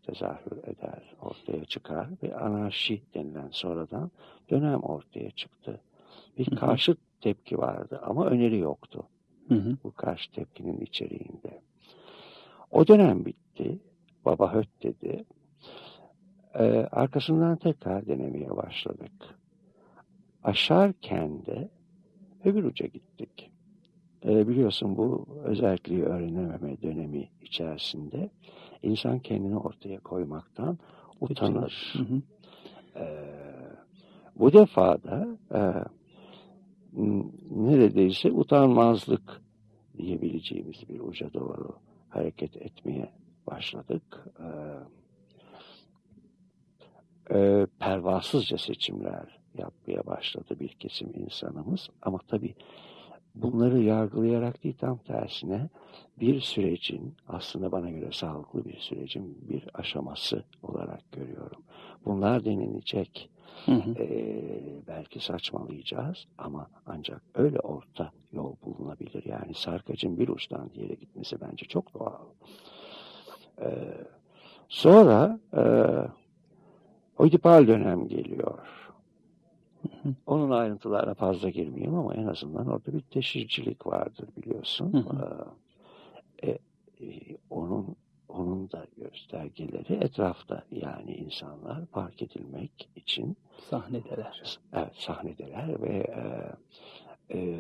tezahür 0.08 0.58
eder, 0.64 1.16
ortaya 1.22 1.66
çıkar 1.66 2.08
ve 2.24 2.36
anarşi 2.36 3.01
denilen 3.14 3.49
sonradan 3.51 4.12
dönem 4.49 4.80
ortaya 4.80 5.32
çıktı. 5.32 5.82
Bir 6.38 6.55
karşı 6.55 6.95
tepki 7.22 7.58
vardı 7.58 8.01
ama 8.03 8.26
öneri 8.26 8.58
yoktu 8.58 9.03
Hı 9.47 9.55
hı. 9.55 9.78
bu 9.84 9.91
karşı 9.91 10.32
tepkinin 10.32 10.82
içeriğinde. 10.82 11.62
O 12.72 12.88
dönem 12.88 13.26
bitti. 13.26 13.80
Baba 14.26 14.53
höt 14.53 14.84
dedi. 14.84 15.26
Ee, 16.55 16.88
arkasından 16.91 17.58
tekrar 17.58 18.08
denemeye 18.08 18.55
başladık. 18.55 19.12
Aşarken 20.43 21.45
de 21.45 21.70
öbür 22.45 22.64
uca 22.64 22.86
gittik. 22.86 23.51
Ee, 24.26 24.47
biliyorsun 24.47 24.97
bu 24.97 25.28
özelliği 25.43 26.03
öğrenememe 26.03 26.82
dönemi 26.82 27.30
içerisinde 27.41 28.30
insan 28.84 29.20
kendini 29.20 29.58
ortaya 29.58 30.00
koymaktan 30.00 30.78
utanır. 31.22 31.94
Hı 31.94 32.04
hı. 32.04 32.22
Ee, 32.96 33.38
bu 34.36 34.54
defa 34.54 35.04
da 35.04 35.28
e, 35.54 35.62
neredeyse 37.52 38.32
utanmazlık 38.32 39.42
diyebileceğimiz 39.98 40.90
bir 40.90 41.00
uca 41.00 41.34
doğru 41.34 41.76
hareket 42.10 42.58
etmeye 42.58 43.12
başladık. 43.48 44.28
Ee, 44.40 44.46
e, 47.38 47.68
pervasızca 47.80 48.58
seçimler 48.58 49.40
yapmaya 49.58 50.06
başladı 50.06 50.60
bir 50.60 50.70
kesim 50.70 51.12
insanımız. 51.14 51.90
Ama 52.02 52.20
tabii 52.28 52.56
bunları 53.42 53.80
yargılayarak 53.80 54.64
değil 54.64 54.76
tam 54.80 54.98
tersine 54.98 55.70
bir 56.20 56.42
sürecin 56.42 57.16
aslında 57.28 57.72
bana 57.72 57.90
göre 57.90 58.12
sağlıklı 58.12 58.66
bir 58.66 58.78
sürecin 58.78 59.38
bir 59.50 59.68
aşaması 59.74 60.44
olarak 60.64 61.12
görüyorum. 61.12 61.64
Bunlar 62.06 62.46
denilecek. 62.46 63.30
Hı 63.66 63.72
hı. 63.72 64.04
Ee, 64.04 64.62
belki 64.88 65.20
saçmalayacağız 65.20 66.26
ama 66.38 66.68
ancak 66.86 67.22
öyle 67.36 67.60
orta 67.60 68.12
yol 68.32 68.56
bulunabilir. 68.66 69.26
Yani 69.26 69.54
sarkacın 69.54 70.20
bir 70.20 70.28
uçtan 70.28 70.70
diğere 70.74 70.94
gitmesi 70.94 71.42
bence 71.42 71.66
çok 71.66 71.94
doğal. 71.94 72.26
Ee, 73.62 73.98
sonra 74.70 75.40
e, 75.58 75.62
Oedipal 77.18 77.68
dönem 77.68 78.08
geliyor. 78.08 78.58
Onun 80.28 80.52
ayrıntılarına 80.52 81.14
fazla 81.14 81.50
girmeyeyim 81.50 81.96
ama 81.96 82.14
en 82.14 82.28
azından 82.28 82.68
orada 82.68 82.94
bir 82.94 83.02
teşhircilik 83.02 83.88
vardır 83.88 84.30
biliyorsun. 84.38 85.08
Ee, 86.42 86.48
e, 86.48 86.52
e, 87.02 87.38
onun 87.50 87.96
onun 88.30 88.72
da 88.72 88.86
göstergeleri 88.98 89.94
etrafta 89.94 90.64
yani 90.72 91.16
insanlar 91.16 91.86
fark 91.86 92.22
edilmek 92.22 92.90
için 92.96 93.38
Sahnedeler. 93.70 94.60
evet, 94.74 94.96
sahnedeler 94.96 95.82
ve 95.82 95.98
e, 95.98 97.38
e, 97.38 97.58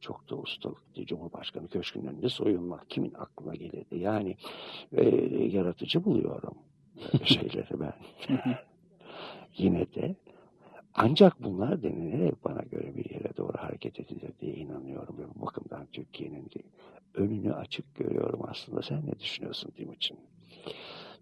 çok 0.00 0.30
da 0.30 0.36
ustalıklı 0.36 1.06
Cumhurbaşkanı 1.06 1.68
köşkünün 1.68 2.06
önünde 2.06 2.28
soyunmak 2.28 2.90
kimin 2.90 3.14
aklına 3.14 3.54
gelirdi? 3.54 3.98
Yani 3.98 4.36
e, 4.92 5.04
yaratıcı 5.44 6.04
buluyorum 6.04 6.54
şeyleri 7.24 7.80
ben. 7.80 7.94
Yine 9.56 9.86
de 9.94 10.16
ancak 10.96 11.44
bunlar 11.44 11.82
denilerek 11.82 12.44
bana 12.44 12.62
göre 12.62 12.96
bir 12.96 13.10
yere 13.10 13.36
doğru 13.36 13.56
hareket 13.58 14.00
edilir 14.00 14.30
diye 14.40 14.54
inanıyorum. 14.54 15.18
Ve 15.18 15.22
bu 15.34 15.46
bakımdan 15.46 15.86
Türkiye'nin 15.92 16.48
önünü 17.14 17.54
açık 17.54 17.94
görüyorum 17.94 18.40
aslında. 18.48 18.82
Sen 18.82 19.06
ne 19.06 19.20
düşünüyorsun 19.20 19.70
Timuçin? 19.70 20.16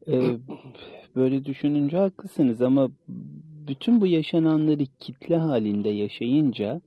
Ee, 0.08 0.36
böyle 1.16 1.44
düşününce 1.44 1.96
haklısınız 1.96 2.62
ama 2.62 2.90
bütün 3.68 4.00
bu 4.00 4.06
yaşananları 4.06 4.86
kitle 5.00 5.36
halinde 5.36 5.88
yaşayınca 5.88 6.80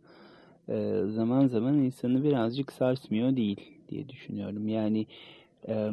e, 0.70 1.02
zaman 1.08 1.48
zaman 1.48 1.78
insanı 1.78 2.24
birazcık 2.24 2.72
sarsmıyor 2.72 3.36
değil 3.36 3.62
diye 3.90 4.10
düşünüyorum. 4.10 4.68
Yani 4.68 5.06
e, 5.68 5.92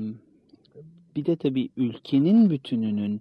bir 1.16 1.26
de 1.26 1.36
tabii 1.36 1.68
ülkenin 1.76 2.50
bütününün 2.50 3.20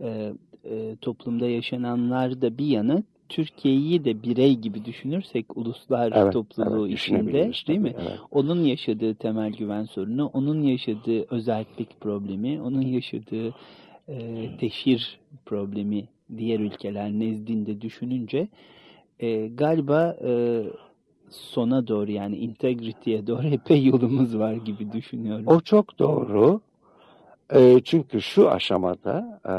e, 0.00 0.96
toplumda 1.00 1.46
yaşananlar 1.46 2.42
da 2.42 2.58
bir 2.58 2.66
yana 2.66 3.02
Türkiye'yi 3.32 4.04
de 4.04 4.22
birey 4.22 4.56
gibi 4.56 4.84
düşünürsek 4.84 5.56
uluslar 5.56 6.12
Evet, 6.12 6.32
topluluğu 6.32 6.88
evet, 6.88 7.00
içinde 7.00 7.52
değil 7.68 7.78
mi? 7.78 7.94
evet. 7.98 8.18
Onun 8.30 8.64
yaşadığı 8.64 9.14
temel 9.14 9.52
güven 9.52 9.84
sorunu, 9.84 10.30
onun 10.32 10.62
yaşadığı 10.62 11.34
özellik 11.34 12.00
problemi, 12.00 12.62
onun 12.62 12.82
yaşadığı 12.82 13.54
e, 14.08 14.48
teşhir 14.60 15.18
problemi 15.46 16.04
diğer 16.38 16.60
ülkeler 16.60 17.10
nezdinde 17.10 17.80
düşününce 17.80 18.48
e, 19.20 19.48
galiba 19.48 20.16
e, 20.24 20.62
sona 21.30 21.86
doğru 21.86 22.10
yani 22.10 22.36
integrity'ye 22.36 23.26
doğru 23.26 23.46
epey 23.52 23.84
yolumuz 23.84 24.38
var 24.38 24.52
gibi 24.54 24.92
düşünüyorum. 24.92 25.44
O 25.46 25.60
çok 25.60 25.98
doğru. 25.98 26.60
E, 27.54 27.80
çünkü 27.84 28.22
şu 28.22 28.50
aşamada 28.50 29.40
e, 29.48 29.54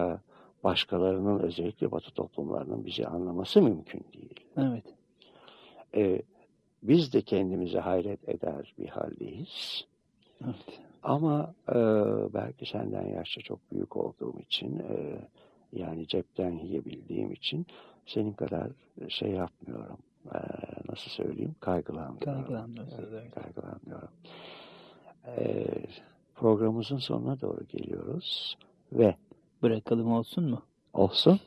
başkalarının 0.64 1.40
özellikle 1.40 1.92
Batı 1.92 2.12
toplumlarının 2.12 2.86
bizi 2.86 3.08
anlaması 3.08 3.62
mümkün 3.62 4.06
değil. 4.14 4.40
Evet. 4.58 4.84
E, 5.96 6.22
biz 6.84 7.14
de 7.14 7.22
kendimize 7.22 7.80
hayret 7.80 8.30
eder 8.30 8.74
bir 8.80 8.88
haldeyiz. 8.90 9.86
Evet. 10.44 10.80
Ama 11.04 11.54
e, 11.70 11.76
belki 12.34 12.66
senden 12.66 13.08
yaşça 13.08 13.42
çok 13.42 13.72
büyük 13.72 13.98
olduğum 13.98 14.40
için 14.40 14.80
e, 14.80 15.20
yani 15.74 16.08
cepten 16.08 16.52
yiyebildiğim 16.52 17.32
için 17.32 17.66
senin 18.06 18.34
kadar 18.34 18.72
şey 19.10 19.32
yapmıyorum. 19.32 19.98
E, 20.36 20.40
nasıl 20.90 21.12
söyleyeyim 21.12 21.56
kaygılanmıyorum. 21.60 22.34
Kaygılanmıyorsunuz, 22.34 23.14
Evet, 23.14 23.32
kaygılanmıyorum. 23.32 24.10
Ee, 25.28 25.66
programımızın 26.36 26.98
sonuna 26.98 27.42
doğru 27.42 27.66
geliyoruz 27.66 28.58
ve 28.94 29.16
Bırakalım 29.64 30.12
olsun 30.12 30.50
mu? 30.50 30.66
olsun. 30.94 31.40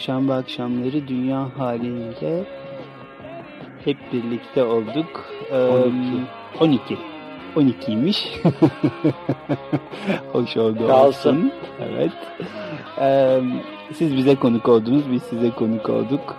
Çarşamba 0.00 0.34
akşamları 0.34 1.08
dünya 1.08 1.48
haliyle 1.58 2.44
hep 3.84 3.96
birlikte 4.12 4.64
olduk. 4.64 5.24
Ee, 5.52 5.68
12. 6.60 6.98
12'ymiş. 7.56 8.42
Hoş 10.32 10.56
oldu 10.56 10.86
Kalsın. 10.86 11.30
olsun. 11.36 11.52
Evet. 11.80 12.12
Ee, 13.00 13.40
siz 13.92 14.16
bize 14.16 14.34
konuk 14.36 14.68
oldunuz, 14.68 15.12
biz 15.12 15.22
size 15.22 15.50
konuk 15.50 15.88
olduk. 15.88 16.36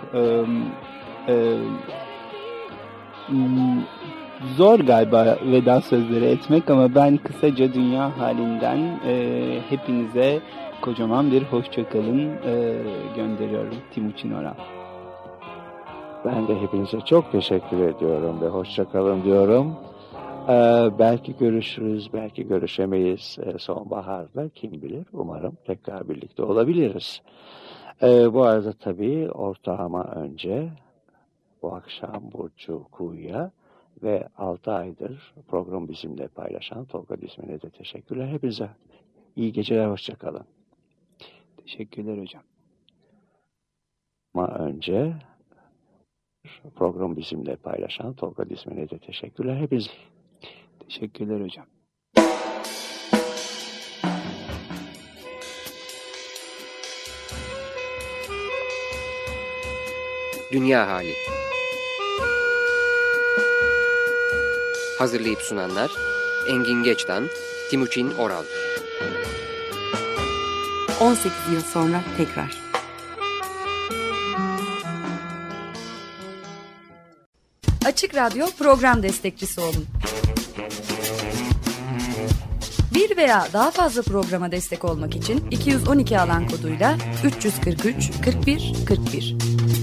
Zor 4.56 4.80
galiba 4.80 5.38
veda 5.42 5.80
sözleri 5.80 6.24
etmek 6.24 6.70
ama 6.70 6.94
ben 6.94 7.16
kısaca 7.16 7.74
dünya 7.74 8.18
halinden 8.18 8.78
e, 9.06 9.60
hepinize 9.68 10.40
kocaman 10.80 11.32
bir 11.32 11.42
hoşçakalın 11.42 12.28
e, 12.28 12.76
gönderiyorum 13.16 13.76
Timuçin 13.94 14.32
Oral. 14.32 14.54
Ben 16.24 16.48
de 16.48 16.60
hepinize 16.60 17.00
çok 17.00 17.32
teşekkür 17.32 17.78
ediyorum 17.78 18.40
ve 18.40 18.48
hoşçakalın 18.48 19.24
diyorum. 19.24 19.76
Ee, 20.48 20.90
belki 20.98 21.36
görüşürüz, 21.36 22.12
belki 22.12 22.48
görüşemeyiz 22.48 23.38
ee, 23.42 23.58
sonbaharda 23.58 24.48
kim 24.48 24.72
bilir. 24.72 25.06
Umarım 25.12 25.56
tekrar 25.66 26.08
birlikte 26.08 26.42
olabiliriz. 26.42 27.22
Ee, 28.02 28.34
bu 28.34 28.42
arada 28.42 28.72
tabii 28.72 29.30
ortağıma 29.30 30.04
önce 30.04 30.68
bu 31.62 31.74
akşam 31.74 32.22
Burcu 32.32 32.84
Kuğu'ya 32.92 33.50
ve 34.02 34.28
6 34.36 34.72
aydır 34.72 35.34
program 35.48 35.88
bizimle 35.88 36.28
paylaşan 36.28 36.84
Tolga 36.84 37.20
Dizmen'e 37.20 37.62
de 37.62 37.70
teşekkürler. 37.70 38.28
Hepinize 38.28 38.70
iyi 39.36 39.52
geceler, 39.52 39.86
hoşçakalın. 39.86 40.46
Teşekkürler 41.56 42.18
hocam. 42.18 42.42
Ama 44.34 44.48
önce 44.48 45.14
program 46.74 47.16
bizimle 47.16 47.56
paylaşan 47.56 48.14
Tolga 48.14 48.50
Dizmen'e 48.50 48.90
de 48.90 48.98
teşekkürler. 48.98 49.56
Hepinize 49.56 49.90
Teşekkürler 50.88 51.40
hocam. 51.40 51.66
Dünya 60.52 60.88
Hali 60.88 61.12
Hazırlayıp 64.98 65.40
sunanlar 65.40 65.90
Engin 66.48 66.82
Geçtan, 66.82 67.28
Timuçin 67.70 68.10
Oral 68.10 68.44
18 71.00 71.32
yıl 71.52 71.60
sonra 71.60 72.04
tekrar. 72.16 72.62
Açık 77.86 78.14
Radyo 78.14 78.46
program 78.58 79.02
destekçisi 79.02 79.60
olun. 79.60 79.86
Bir 82.94 83.16
veya 83.16 83.48
daha 83.52 83.70
fazla 83.70 84.02
programa 84.02 84.52
destek 84.52 84.84
olmak 84.84 85.16
için 85.16 85.50
212 85.50 86.20
alan 86.20 86.48
koduyla 86.48 86.96
343 87.24 88.10
41 88.24 88.72
41. 88.88 89.81